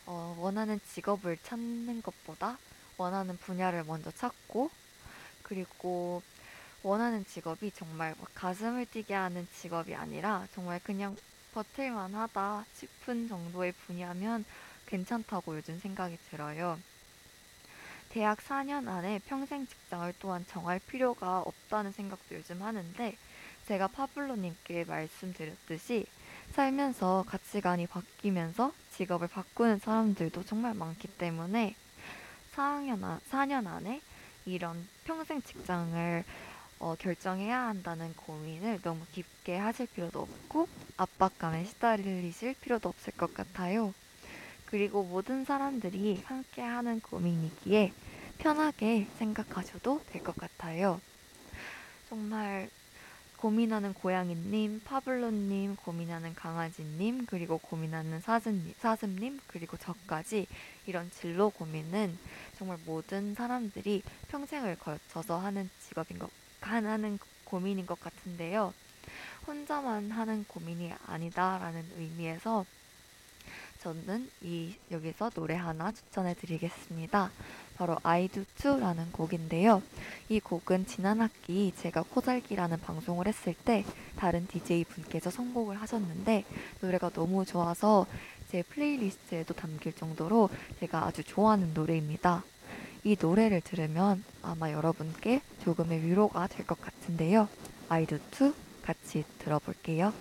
어, 0.06 0.36
원하는 0.38 0.80
직업을 0.94 1.40
찾는 1.42 2.04
것보다 2.04 2.60
원하는 2.98 3.38
분야를 3.38 3.84
먼저 3.84 4.12
찾고 4.12 4.70
그리고 5.44 6.22
원하는 6.84 7.26
직업이 7.26 7.72
정말 7.72 8.16
가슴을 8.36 8.86
뛰게 8.86 9.14
하는 9.14 9.48
직업이 9.56 9.96
아니라 9.96 10.48
정말 10.54 10.80
그냥 10.84 11.16
버틸만 11.54 12.14
하다 12.14 12.66
싶은 12.76 13.28
정도의 13.28 13.72
분야면 13.72 14.46
괜찮다고 14.86 15.58
요즘 15.58 15.80
생각이 15.80 16.18
들어요. 16.30 16.78
대학 18.10 18.38
4년 18.40 18.88
안에 18.88 19.20
평생 19.26 19.66
직장을 19.68 20.14
또한 20.20 20.46
정할 20.48 20.80
필요가 20.80 21.40
없다는 21.40 21.92
생각도 21.92 22.36
요즘 22.36 22.62
하는데 22.62 23.18
제가 23.68 23.88
파블로님께 23.88 24.86
말씀드렸듯이 24.86 26.06
살면서 26.54 27.26
가치관이 27.28 27.88
바뀌면서 27.88 28.72
직업을 28.92 29.28
바꾸는 29.28 29.80
사람들도 29.80 30.46
정말 30.46 30.74
많기 30.74 31.08
때문에 31.08 31.76
4학년 32.56 33.04
안, 33.04 33.20
4년 33.30 33.68
안에 33.68 34.02
이런 34.46 34.88
평생 35.04 35.42
직장을 35.42 36.24
어, 36.80 36.96
결정해야 36.96 37.62
한다는 37.68 38.14
고민을 38.16 38.82
너무 38.82 39.06
깊게 39.12 39.58
하실 39.58 39.88
필요도 39.88 40.22
없고 40.22 40.68
압박감에 40.98 41.66
시달리실 41.66 42.56
필요도 42.62 42.90
없을 42.90 43.14
것 43.14 43.34
같아요. 43.34 43.94
그리고 44.66 45.04
모든 45.04 45.46
사람들이 45.46 46.24
함께 46.26 46.62
하는 46.62 47.00
고민이기에 47.02 47.94
편하게 48.38 49.08
생각하셔도 49.18 50.02
될 50.08 50.22
것 50.24 50.38
같아요. 50.38 51.02
정말 52.10 52.70
고민하는 53.46 53.94
고양이님, 53.94 54.82
파블로님, 54.86 55.76
고민하는 55.76 56.34
강아지님, 56.34 57.28
그리고 57.28 57.60
고민하는 57.60 58.20
사슴님, 58.20 58.74
사슴님, 58.80 59.40
그리고 59.46 59.78
저까지 59.78 60.48
이런 60.88 61.12
진로 61.12 61.52
고민은 61.52 62.18
정말 62.58 62.80
모든 62.88 63.36
사람들이 63.36 64.02
평생을 64.30 64.80
걸쳐서 64.80 65.38
하는 65.38 65.70
직업인 65.80 66.18
것, 66.18 66.32
하는 66.60 67.20
고민인 67.44 67.86
것 67.86 68.00
같은데요. 68.00 68.74
혼자만 69.46 70.10
하는 70.10 70.44
고민이 70.46 70.94
아니다라는 71.06 71.86
의미에서 71.98 72.66
저는 73.78 74.28
이 74.42 74.74
여기서 74.90 75.30
노래 75.30 75.54
하나 75.54 75.92
추천해 75.92 76.34
드리겠습니다. 76.34 77.30
바로 77.78 77.98
I 78.04 78.28
Do 78.30 78.44
Too라는 78.58 79.12
곡인데요. 79.12 79.82
이 80.30 80.40
곡은 80.40 80.86
지난 80.88 81.22
학기 81.22 81.74
제가 81.78 82.04
코달기라는 82.10 82.80
방송을 82.82 83.28
했을 83.28 83.54
때 83.54 83.84
다른 84.16 84.48
DJ 84.48 84.86
분께서 84.86 85.30
선곡을 85.30 85.82
하셨는데 85.82 86.46
노래가 86.82 87.10
너무 87.10 87.46
좋아서 87.46 88.06
제 88.52 88.64
플레이리스트에도 88.64 89.54
담길 89.54 89.94
정도로 89.94 90.50
제가 90.80 91.06
아주 91.06 91.24
좋아하는 91.24 91.74
노래입니다. 91.74 92.44
이 93.04 93.16
노래를 93.20 93.62
들으면 93.62 94.24
아마 94.42 94.72
여러분께 94.72 95.42
조금의 95.64 96.04
위로가 96.04 96.48
될 96.48 96.66
것 96.66 96.80
같은데요. 96.82 97.48
I 97.90 98.06
Do 98.06 98.18
Too 98.32 98.54
같이 98.84 99.24
들어볼게요. 99.40 100.14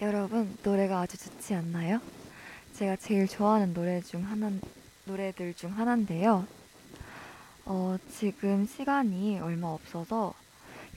여러분 0.00 0.56
노래가 0.62 1.00
아주 1.00 1.16
좋지 1.18 1.54
않나요? 1.54 2.00
제가 2.74 2.96
제일 2.96 3.26
좋아하는 3.26 3.74
노래 3.74 4.00
중 4.00 4.24
하나 4.24 4.50
노래들 5.06 5.54
중 5.54 5.76
하나인데요. 5.76 6.46
어, 7.64 7.96
지금 8.16 8.66
시간이 8.66 9.40
얼마 9.40 9.68
없어서 9.68 10.34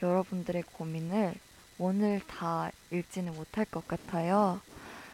여러분들의 0.04 0.64
고민을 0.74 1.34
오늘 1.80 2.22
다 2.28 2.72
읽지는 2.92 3.34
못할 3.34 3.66
것 3.66 3.88
같아요. 3.88 4.62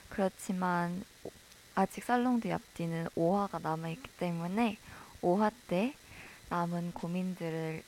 그렇지만 0.09 1.03
오- 1.23 1.31
아직 1.75 2.03
살롱드 2.03 2.49
얍디는 2.49 3.11
5화가 3.13 3.61
남아 3.61 3.89
있기 3.89 4.09
때문에 4.17 4.77
5화 5.21 5.51
때 5.67 5.93
남은 6.49 6.91
고민들을 6.91 7.83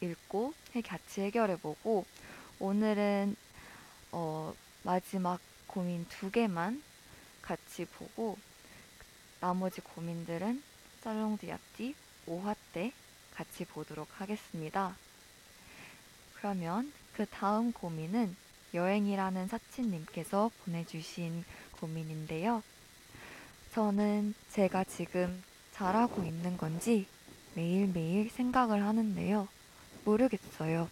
읽고 0.00 0.54
해- 0.74 0.80
같이 0.80 1.20
해결해보고 1.20 2.06
오늘은 2.60 3.36
어, 4.12 4.54
마지막 4.84 5.40
고민 5.66 6.06
두 6.08 6.30
개만 6.30 6.82
같이 7.40 7.86
보고 7.86 8.36
나머지 9.40 9.80
고민들은 9.80 10.62
살롱드 11.00 11.46
얍디 11.46 11.94
5화 12.26 12.54
때 12.72 12.92
같이 13.34 13.64
보도록 13.64 14.08
하겠습니다. 14.20 14.94
그러면 16.34 16.92
그 17.14 17.24
다음 17.26 17.72
고민은 17.72 18.36
여행이라는 18.74 19.48
사치님께서 19.48 20.50
보내주신 20.64 21.44
고민인데요. 21.72 22.62
저는 23.72 24.34
제가 24.50 24.84
지금 24.84 25.42
잘하고 25.72 26.22
있는 26.22 26.58
건지 26.58 27.06
매일매일 27.54 28.30
생각을 28.30 28.84
하는데요. 28.84 29.48
모르겠어요. 30.04 30.90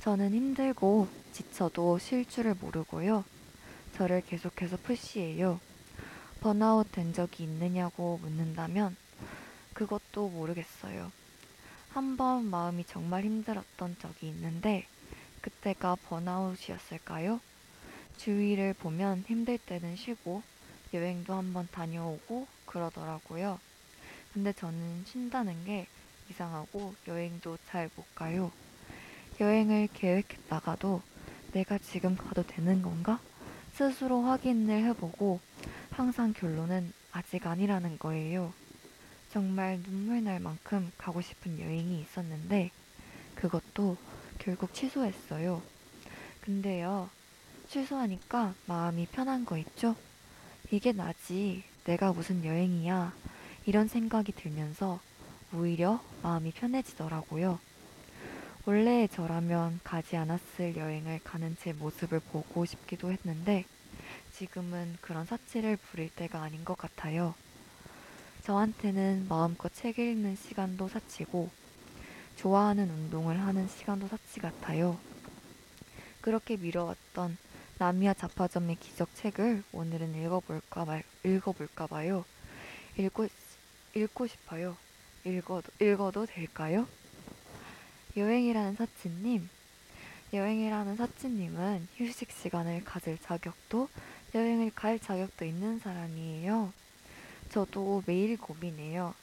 저는 0.00 0.32
힘들고 0.32 1.08
지쳐도 1.38 1.98
쉴 2.00 2.24
줄을 2.24 2.56
모르고요. 2.60 3.24
저를 3.96 4.22
계속해서 4.22 4.76
푸시해요. 4.78 5.60
번아웃 6.40 6.90
된 6.90 7.12
적이 7.12 7.44
있느냐고 7.44 8.18
묻는다면 8.22 8.96
그것도 9.72 10.30
모르겠어요. 10.30 11.12
한 11.90 12.16
번 12.16 12.44
마음이 12.50 12.84
정말 12.86 13.22
힘들었던 13.24 13.96
적이 14.00 14.28
있는데 14.30 14.86
그때가 15.40 15.96
번아웃이었을까요? 16.08 17.40
주위를 18.16 18.74
보면 18.74 19.24
힘들 19.28 19.58
때는 19.58 19.94
쉬고 19.94 20.42
여행도 20.92 21.34
한번 21.34 21.68
다녀오고 21.70 22.48
그러더라고요. 22.66 23.60
근데 24.34 24.52
저는 24.52 25.04
쉰다는 25.06 25.64
게 25.64 25.86
이상하고 26.30 26.94
여행도 27.06 27.58
잘 27.68 27.88
못 27.94 28.12
가요. 28.16 28.50
여행을 29.40 29.88
계획했다가도 29.94 31.00
내가 31.52 31.78
지금 31.78 32.16
가도 32.16 32.42
되는 32.42 32.82
건가? 32.82 33.18
스스로 33.72 34.22
확인을 34.22 34.84
해보고 34.84 35.40
항상 35.90 36.32
결론은 36.32 36.92
아직 37.12 37.46
아니라는 37.46 37.98
거예요. 37.98 38.52
정말 39.32 39.80
눈물 39.82 40.24
날 40.24 40.40
만큼 40.40 40.90
가고 40.98 41.20
싶은 41.20 41.60
여행이 41.60 42.00
있었는데 42.00 42.70
그것도 43.34 43.96
결국 44.38 44.74
취소했어요. 44.74 45.62
근데요, 46.40 47.08
취소하니까 47.68 48.54
마음이 48.66 49.06
편한 49.06 49.44
거 49.44 49.58
있죠? 49.58 49.94
이게 50.70 50.92
나지. 50.92 51.64
내가 51.84 52.12
무슨 52.12 52.44
여행이야. 52.44 53.12
이런 53.66 53.88
생각이 53.88 54.32
들면서 54.32 55.00
오히려 55.54 56.02
마음이 56.22 56.52
편해지더라고요. 56.52 57.58
원래 58.68 59.06
저라면 59.06 59.80
가지 59.82 60.14
않았을 60.18 60.76
여행을 60.76 61.20
가는 61.24 61.56
제 61.58 61.72
모습을 61.72 62.20
보고 62.20 62.66
싶기도 62.66 63.10
했는데 63.10 63.64
지금은 64.34 64.98
그런 65.00 65.24
사치를 65.24 65.78
부릴 65.78 66.10
때가 66.10 66.42
아닌 66.42 66.66
것 66.66 66.76
같아요. 66.76 67.34
저한테는 68.42 69.24
마음껏 69.26 69.72
책 69.74 69.98
읽는 69.98 70.36
시간도 70.36 70.88
사치고 70.88 71.48
좋아하는 72.36 72.90
운동을 72.90 73.40
하는 73.40 73.66
시간도 73.68 74.06
사치 74.08 74.38
같아요. 74.38 74.98
그렇게 76.20 76.58
미뤄왔던 76.58 77.38
나미야 77.78 78.12
잡화점의 78.12 78.76
기적 78.76 79.08
책을 79.14 79.62
오늘은 79.72 80.14
읽어볼까 80.14 80.84
말 80.84 81.04
읽어볼까 81.24 81.86
봐요. 81.86 82.26
읽고 82.98 83.28
읽고 83.94 84.26
싶어요. 84.26 84.76
읽어도 85.24 85.72
읽어도 85.80 86.26
될까요? 86.26 86.86
여행이라는 88.18 88.74
사치님, 88.74 89.48
여행이라는 90.32 90.96
사치님은 90.96 91.86
휴식 91.94 92.32
시간을 92.32 92.84
가질 92.84 93.16
자격도 93.18 93.88
여행을 94.34 94.72
갈 94.74 94.98
자격도 94.98 95.44
있는 95.44 95.78
사람이에요. 95.78 96.72
저도 97.48 98.02
매일 98.06 98.36
고민해요. 98.36 99.14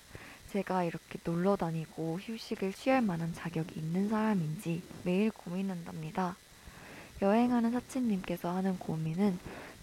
제가 0.54 0.86
이렇게 0.86 1.20
놀러 1.26 1.58
다니고 1.58 2.20
휴식을 2.22 2.72
취할 2.72 3.02
만한 3.02 3.34
자격이 3.34 3.78
있는 3.78 4.08
사람인지 4.08 4.82
매일 5.04 5.30
고민한답니다. 5.30 6.38
여행하는 7.22 7.74
사치님께서 7.74 8.56
하는 8.56 8.80
고민은 8.80 9.38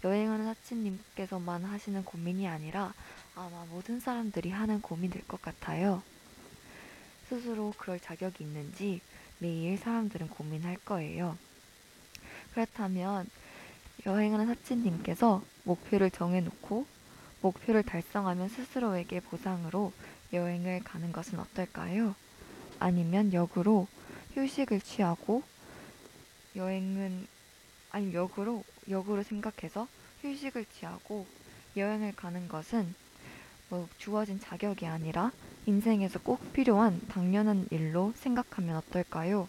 여행하는 0.05 0.47
사치님께서만 0.47 1.65
하시는 1.65 2.03
고민이 2.03 2.49
아니라 2.49 2.95
아마 3.35 3.67
모든 3.69 4.01
사람들이 4.01 4.49
하는 4.49 4.81
고민일 4.81 5.29
것 5.29 5.43
같아요. 5.43 6.03
스스로 7.33 7.73
그럴 7.79 7.99
자격이 7.99 8.45
있는지 8.45 9.01
매일 9.39 9.79
사람들은 9.79 10.29
고민할 10.29 10.77
거예요. 10.85 11.39
그렇다면 12.53 13.27
여행하는 14.05 14.45
사치님께서 14.49 15.43
목표를 15.65 16.11
정해놓고 16.11 16.85
목표를 17.41 17.85
달성하면 17.85 18.51
스스로에게 18.51 19.21
보상으로 19.21 19.95
여행을 20.35 20.85
가는 20.85 21.11
것은 21.11 21.39
어떨까요? 21.39 22.15
아니면 22.79 23.33
역으로 23.33 23.89
휴식을 24.35 24.83
취하고 24.83 25.43
여행은 26.55 27.27
아니 27.93 28.13
역으로 28.13 28.63
역으로 28.91 29.23
생각해서 29.23 29.89
휴식을 30.21 30.67
취하고 30.67 31.27
여행을 31.79 32.15
가는 32.15 32.47
것은 32.47 32.95
뭐 33.71 33.89
주어진 33.97 34.39
자격이 34.39 34.85
아니라 34.85 35.33
인생에서 35.67 36.19
꼭 36.21 36.53
필요한 36.53 37.01
당연한 37.09 37.67
일로 37.71 38.13
생각하면 38.17 38.77
어떨까요? 38.77 39.49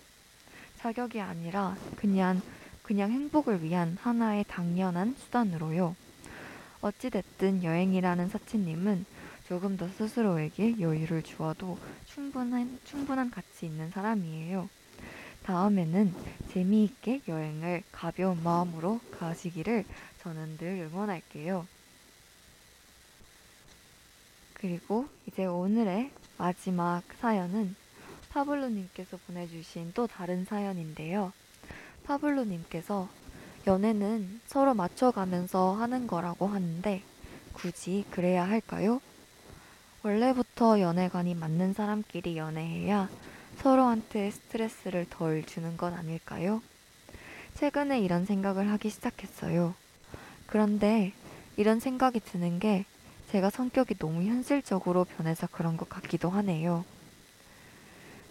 자격이 0.78 1.19
아니라 1.21 1.76
그냥 1.95 2.41
그냥 2.84 3.12
행복을 3.12 3.63
위한 3.63 3.97
하나의 4.02 4.43
당연한 4.47 5.15
수단으로요. 5.17 5.95
어찌됐든 6.82 7.63
여행이라는 7.63 8.28
사치님은 8.28 9.06
조금 9.47 9.78
더 9.78 9.88
스스로에게 9.88 10.80
여유를 10.80 11.23
주어도 11.23 11.78
충분한, 12.06 12.80
충분한 12.84 13.32
가치 13.32 13.65
있는 13.65 13.89
사람이에요. 13.89 14.69
다음에는 15.43 16.13
재미있게 16.52 17.21
여행을 17.28 17.84
가벼운 17.91 18.43
마음으로 18.43 18.99
가시기를 19.17 19.86
저는 20.21 20.58
늘 20.58 20.89
응원할게요. 20.91 21.65
그리고 24.63 25.08
이제 25.28 25.45
오늘의 25.45 26.10
마지막 26.38 27.04
사연은 27.19 27.76
파블로님께서 28.30 29.17
보내주신 29.28 29.91
또 29.93 30.08
다른 30.08 30.45
사연인데요. 30.45 31.34
파블로님께서 32.06 33.10
연애는 33.67 34.39
서로 34.45 34.73
맞춰가면서 34.73 35.73
하는 35.73 36.08
거라고 36.08 36.47
하는데 36.47 37.04
굳이 37.52 38.06
그래야 38.10 38.47
할까요? 38.47 39.02
원래부터 40.02 40.80
연애관이 40.80 41.36
맞는 41.36 41.73
사람끼리 41.73 42.38
연애해야 42.38 43.10
서로한테 43.58 44.32
스트레스를 44.32 45.08
덜 45.10 45.45
주는 45.45 45.76
건 45.76 45.93
아닐까요? 45.93 46.62
최근에 47.56 47.99
이런 47.99 48.26
생각을 48.26 48.69
하기 48.71 48.89
시작했어요. 48.89 49.76
그런데 50.47 51.12
이런 51.58 51.82
생각이 51.82 52.21
드는 52.21 52.60
게 52.60 52.86
제가 53.33 53.49
성격이 53.49 53.95
너무 53.95 54.21
현실적으로 54.21 55.05
변해서 55.05 55.47
그런 55.47 55.75
것 55.75 55.89
같기도 55.89 56.29
하네요. 56.29 56.85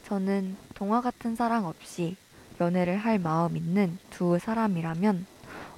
저는 0.07 0.57
동화 0.75 1.01
같은 1.01 1.35
사랑 1.35 1.67
없이 1.67 2.17
연애를 2.61 2.97
할 2.99 3.19
마음 3.19 3.57
있는 3.57 3.99
두 4.11 4.39
사람이라면 4.39 5.27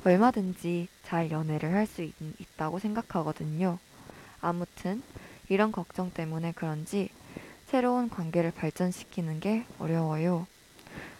얼마든지 0.04 0.88
잘 1.04 1.30
연애를 1.30 1.72
할 1.72 1.86
수 1.86 2.02
있다고 2.38 2.78
생각하거든요. 2.78 3.78
아무튼 4.42 5.02
이런 5.48 5.72
걱정 5.72 6.10
때문에 6.10 6.52
그런지 6.52 7.08
새로운 7.66 8.10
관계를 8.10 8.50
발전시키는 8.50 9.40
게 9.40 9.64
어려워요. 9.78 10.46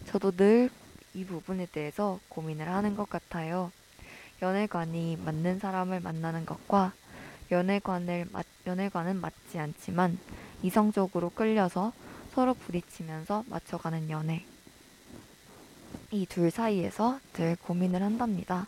저도 0.05 0.31
늘 0.33 0.69
이 1.15 1.25
부분에 1.25 1.67
대해서 1.67 2.19
고민을 2.29 2.69
하는 2.69 2.97
것 2.97 3.09
같아요. 3.09 3.71
연애관이 4.43 5.17
맞는 5.25 5.61
사람을 5.61 6.01
만나는 6.01 6.45
것과 6.45 6.93
연애관을 7.51 8.27
맞, 8.33 8.47
연애관은 8.67 9.21
맞지 9.21 9.59
않지만 9.59 10.19
이성적으로 10.63 11.31
끌려서 11.31 11.93
서로 12.35 12.55
부딪히면서 12.55 13.45
맞춰가는 13.49 14.11
연애. 14.11 14.45
이 16.11 16.27
둘 16.27 16.51
사이에서 16.51 17.19
늘 17.33 17.57
고민을 17.57 18.03
한답니다. 18.03 18.67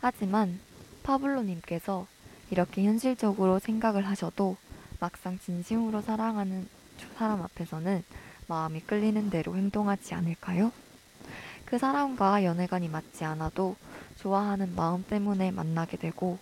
하지만 0.00 0.58
파블로님께서 1.02 2.06
이렇게 2.50 2.84
현실적으로 2.84 3.58
생각을 3.58 4.06
하셔도 4.06 4.56
막상 5.00 5.38
진심으로 5.38 6.02
사랑하는 6.02 6.68
사람 7.16 7.42
앞에서는 7.42 8.02
마음이 8.48 8.80
끌리는 8.80 9.30
대로 9.30 9.56
행동하지 9.56 10.14
않을까요? 10.14 10.72
그 11.64 11.78
사람과 11.78 12.44
연애관이 12.44 12.88
맞지 12.88 13.24
않아도 13.24 13.76
좋아하는 14.16 14.74
마음 14.74 15.04
때문에 15.04 15.50
만나게 15.50 15.96
되고 15.96 16.38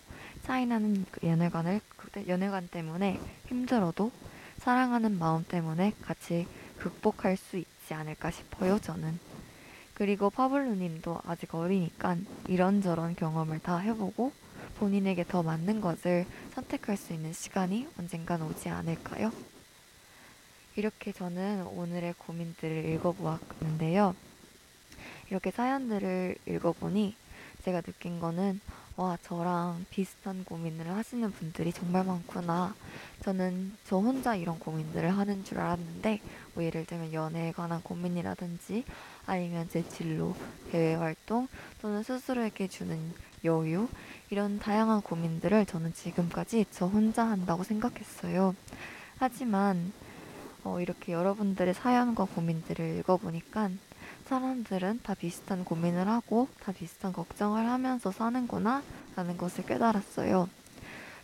차이나는 0.47 1.05
그 1.11 1.27
연애관을 1.27 1.81
연애관 2.27 2.69
때문에 2.69 3.19
힘들어도 3.47 4.11
사랑하는 4.59 5.19
마음 5.19 5.43
때문에 5.43 5.93
같이 6.01 6.47
극복할 6.77 7.35
수 7.35 7.57
있지 7.57 7.93
않을까 7.93 8.31
싶어요, 8.31 8.79
저는. 8.79 9.19
그리고 9.93 10.29
파블로님도 10.29 11.21
아직 11.25 11.53
어리니까 11.53 12.15
이런저런 12.47 13.15
경험을 13.15 13.59
다 13.59 13.77
해보고 13.77 14.31
본인에게 14.79 15.25
더 15.25 15.43
맞는 15.43 15.81
것을 15.81 16.25
선택할 16.53 16.95
수 16.95 17.13
있는 17.13 17.33
시간이 17.33 17.87
언젠간 17.99 18.41
오지 18.41 18.69
않을까요? 18.69 19.33
이렇게 20.75 21.11
저는 21.11 21.65
오늘의 21.67 22.13
고민들을 22.19 22.85
읽어보았는데요. 22.85 24.15
이렇게 25.29 25.51
사연들을 25.51 26.37
읽어보니 26.47 27.15
제가 27.63 27.81
느낀 27.81 28.19
거는 28.19 28.61
와, 28.97 29.15
저랑 29.21 29.85
비슷한 29.91 30.43
고민을 30.43 30.89
하시는 30.89 31.31
분들이 31.31 31.71
정말 31.71 32.03
많구나. 32.03 32.73
저는 33.21 33.77
저 33.85 33.97
혼자 33.97 34.35
이런 34.35 34.57
고민들을 34.57 35.15
하는 35.15 35.43
줄 35.43 35.59
알았는데, 35.59 36.19
뭐 36.55 36.63
예를 36.63 36.83
들면 36.85 37.13
연애에 37.13 37.51
관한 37.51 37.83
고민이라든지, 37.83 38.85
아니면 39.27 39.69
제 39.69 39.87
진로, 39.87 40.35
대외 40.71 40.95
활동, 40.95 41.47
또는 41.79 42.01
스스로에게 42.01 42.69
주는 42.69 43.13
여유, 43.43 43.87
이런 44.31 44.57
다양한 44.57 45.03
고민들을 45.03 45.67
저는 45.67 45.93
지금까지 45.93 46.65
저 46.71 46.87
혼자 46.87 47.23
한다고 47.23 47.63
생각했어요. 47.63 48.55
하지만, 49.19 49.93
어, 50.63 50.81
이렇게 50.81 51.13
여러분들의 51.13 51.75
사연과 51.75 52.25
고민들을 52.25 52.97
읽어보니까 52.97 53.69
사람들은 54.27 54.99
다 55.03 55.13
비슷한 55.13 55.63
고민을 55.63 56.09
하고 56.09 56.49
다 56.61 56.73
비슷한 56.73 57.13
걱정을 57.13 57.65
하면서 57.65 58.11
사는구나 58.11 58.83
라는 59.15 59.37
것을 59.37 59.65
깨달았어요. 59.65 60.49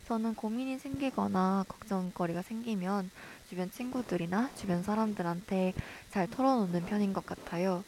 저는 0.08 0.36
고민이 0.36 0.80
생기거나 0.80 1.66
걱정거리가 1.68 2.42
생기면 2.44 3.12
주변 3.50 3.70
친구들이나 3.72 4.52
주변 4.56 4.84
사람들한테 4.84 5.74
잘 6.12 6.30
털어놓는 6.30 6.86
편인 6.86 7.12
것 7.12 7.26
같아요. 7.26 7.84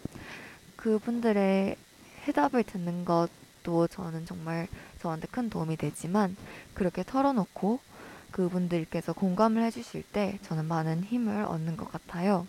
그분들의 0.76 1.78
해답을 2.28 2.64
듣는 2.64 3.06
것도 3.06 3.88
저는 3.88 4.26
정말 4.26 4.68
저한테 5.02 5.28
큰 5.32 5.50
도움이 5.50 5.78
되지만 5.78 6.36
그렇게 6.74 7.04
털어놓고 7.04 7.80
그분들께서 8.32 9.14
공감을 9.14 9.64
해주실 9.64 10.04
때 10.12 10.40
저는 10.44 10.66
많은 10.66 11.06
힘을 11.06 11.46
얻는 11.46 11.78
것 11.78 11.90
같아요. 11.90 12.46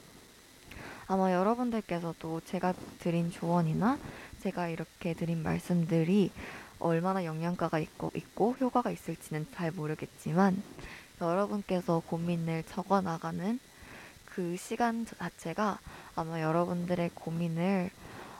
아마 1.08 1.32
여러분들께서도 1.32 2.40
제가 2.46 2.74
드린 2.98 3.30
조언이나 3.30 3.98
제가 4.42 4.68
이렇게 4.68 5.14
드린 5.14 5.42
말씀들이 5.42 6.30
얼마나 6.78 7.24
영양가가 7.24 7.78
있고, 7.78 8.10
있고 8.14 8.56
효과가 8.60 8.90
있을지는 8.90 9.46
잘 9.54 9.70
모르겠지만 9.70 10.62
여러분께서 11.20 12.02
고민을 12.06 12.64
적어 12.68 13.00
나가는 13.00 13.58
그 14.26 14.56
시간 14.58 15.06
자체가 15.06 15.78
아마 16.14 16.42
여러분들의 16.42 17.10
고민을 17.14 17.90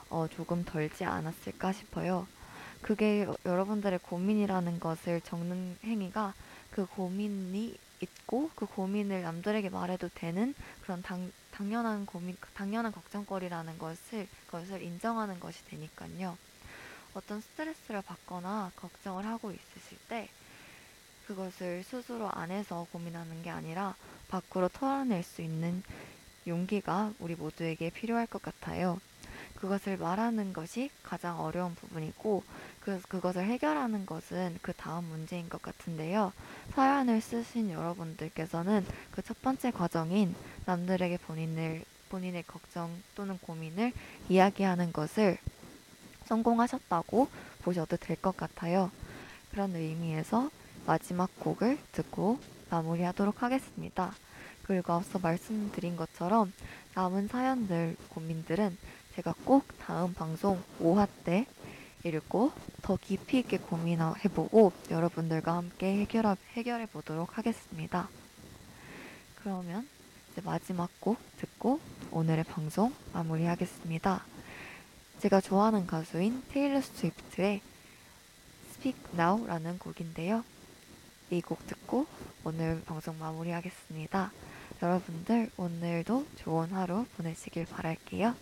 어, 0.09 0.27
조금 0.29 0.63
덜지 0.63 1.03
않았을까 1.05 1.73
싶어요. 1.73 2.27
그게 2.81 3.23
여- 3.23 3.35
여러분들의 3.45 3.99
고민이라는 4.03 4.79
것을 4.79 5.21
적는 5.21 5.77
행위가 5.83 6.33
그 6.71 6.85
고민이 6.85 7.75
있고 8.01 8.51
그 8.55 8.65
고민을 8.67 9.23
남들에게 9.23 9.69
말해도 9.69 10.09
되는 10.13 10.53
그런 10.83 11.01
당, 11.01 11.31
당연한 11.57 12.05
고민, 12.05 12.37
당연한 12.53 12.91
걱정거리라는 12.91 13.79
것을 13.79 14.27
것을 14.51 14.83
인정하는 14.83 15.39
것이 15.39 15.65
되니까요. 15.65 16.37
어떤 17.15 17.41
스트레스를 17.41 18.03
받거나 18.03 18.71
걱정을 18.75 19.25
하고 19.25 19.51
있으실 19.51 19.97
때 20.07 20.29
그것을 21.25 21.83
스스로 21.83 22.29
안에서 22.29 22.85
고민하는 22.91 23.41
게 23.41 23.49
아니라 23.49 23.95
밖으로 24.27 24.69
털어낼 24.69 25.23
수 25.23 25.41
있는 25.41 25.81
용기가 26.45 27.11
우리 27.17 27.33
모두에게 27.33 27.89
필요할 27.89 28.27
것 28.27 28.39
같아요. 28.39 28.99
그것을 29.59 29.97
말하는 29.97 30.53
것이 30.53 30.89
가장 31.03 31.39
어려운 31.39 31.75
부분이고 31.75 32.43
그, 32.79 33.01
그것을 33.09 33.43
해결하는 33.45 34.05
것은 34.05 34.59
그 34.61 34.71
다음 34.73 35.05
문제인 35.05 35.49
것 35.49 35.61
같은데요. 35.61 36.31
사연을 36.73 37.21
쓰신 37.21 37.71
여러분들께서는 37.71 38.85
그 39.11 39.21
첫 39.21 39.41
번째 39.41 39.71
과정인 39.71 40.35
남들에게 40.65 41.17
본인을 41.17 41.83
본인의 42.09 42.43
걱정 42.43 42.89
또는 43.15 43.37
고민을 43.39 43.91
이야기하는 44.29 44.93
것을 44.93 45.37
성공하셨다고 46.25 47.27
보셔도 47.63 47.97
될 47.97 48.15
것 48.17 48.37
같아요. 48.37 48.91
그런 49.51 49.75
의미에서 49.75 50.49
마지막 50.85 51.29
곡을 51.39 51.77
듣고 51.91 52.39
마무리하도록 52.69 53.43
하겠습니다. 53.43 54.13
그리고 54.63 54.93
앞서 54.93 55.19
말씀드린 55.19 55.95
것처럼 55.97 56.53
남은 56.93 57.27
사연들, 57.27 57.95
고민들은 58.09 58.77
제가 59.17 59.33
꼭 59.45 59.65
다음 59.79 60.13
방송 60.13 60.61
5화 60.79 61.07
때 61.23 61.47
읽고 62.03 62.51
더 62.83 62.97
깊이 63.01 63.39
있게 63.39 63.57
고민해보고 63.57 64.71
여러분들과 64.91 65.55
함께 65.55 66.01
해결하, 66.01 66.37
해결해 66.53 66.85
보도록 66.85 67.35
하겠습니다. 67.35 68.09
그러면 69.37 69.87
이제 70.31 70.41
마지막 70.45 70.91
곡 70.99 71.17
듣고 71.37 71.79
오늘의 72.11 72.43
방송 72.43 72.93
마무리하겠습니다. 73.13 74.23
제가 75.19 75.41
좋아하는 75.41 75.87
가수인 75.87 76.43
테일러 76.49 76.79
스위프트의 76.79 77.61
Speak 78.69 79.01
Now라는 79.15 79.79
곡인데요. 79.79 80.43
이 81.31 81.41
곡 81.41 81.65
듣고 81.65 82.05
오늘 82.43 82.83
방송 82.85 83.17
마무리하겠습니다. 83.17 84.31
여러분들 84.83 85.49
오늘도 85.57 86.27
좋은 86.35 86.71
하루 86.71 87.07
보내시길 87.17 87.65
바랄게요. 87.65 88.35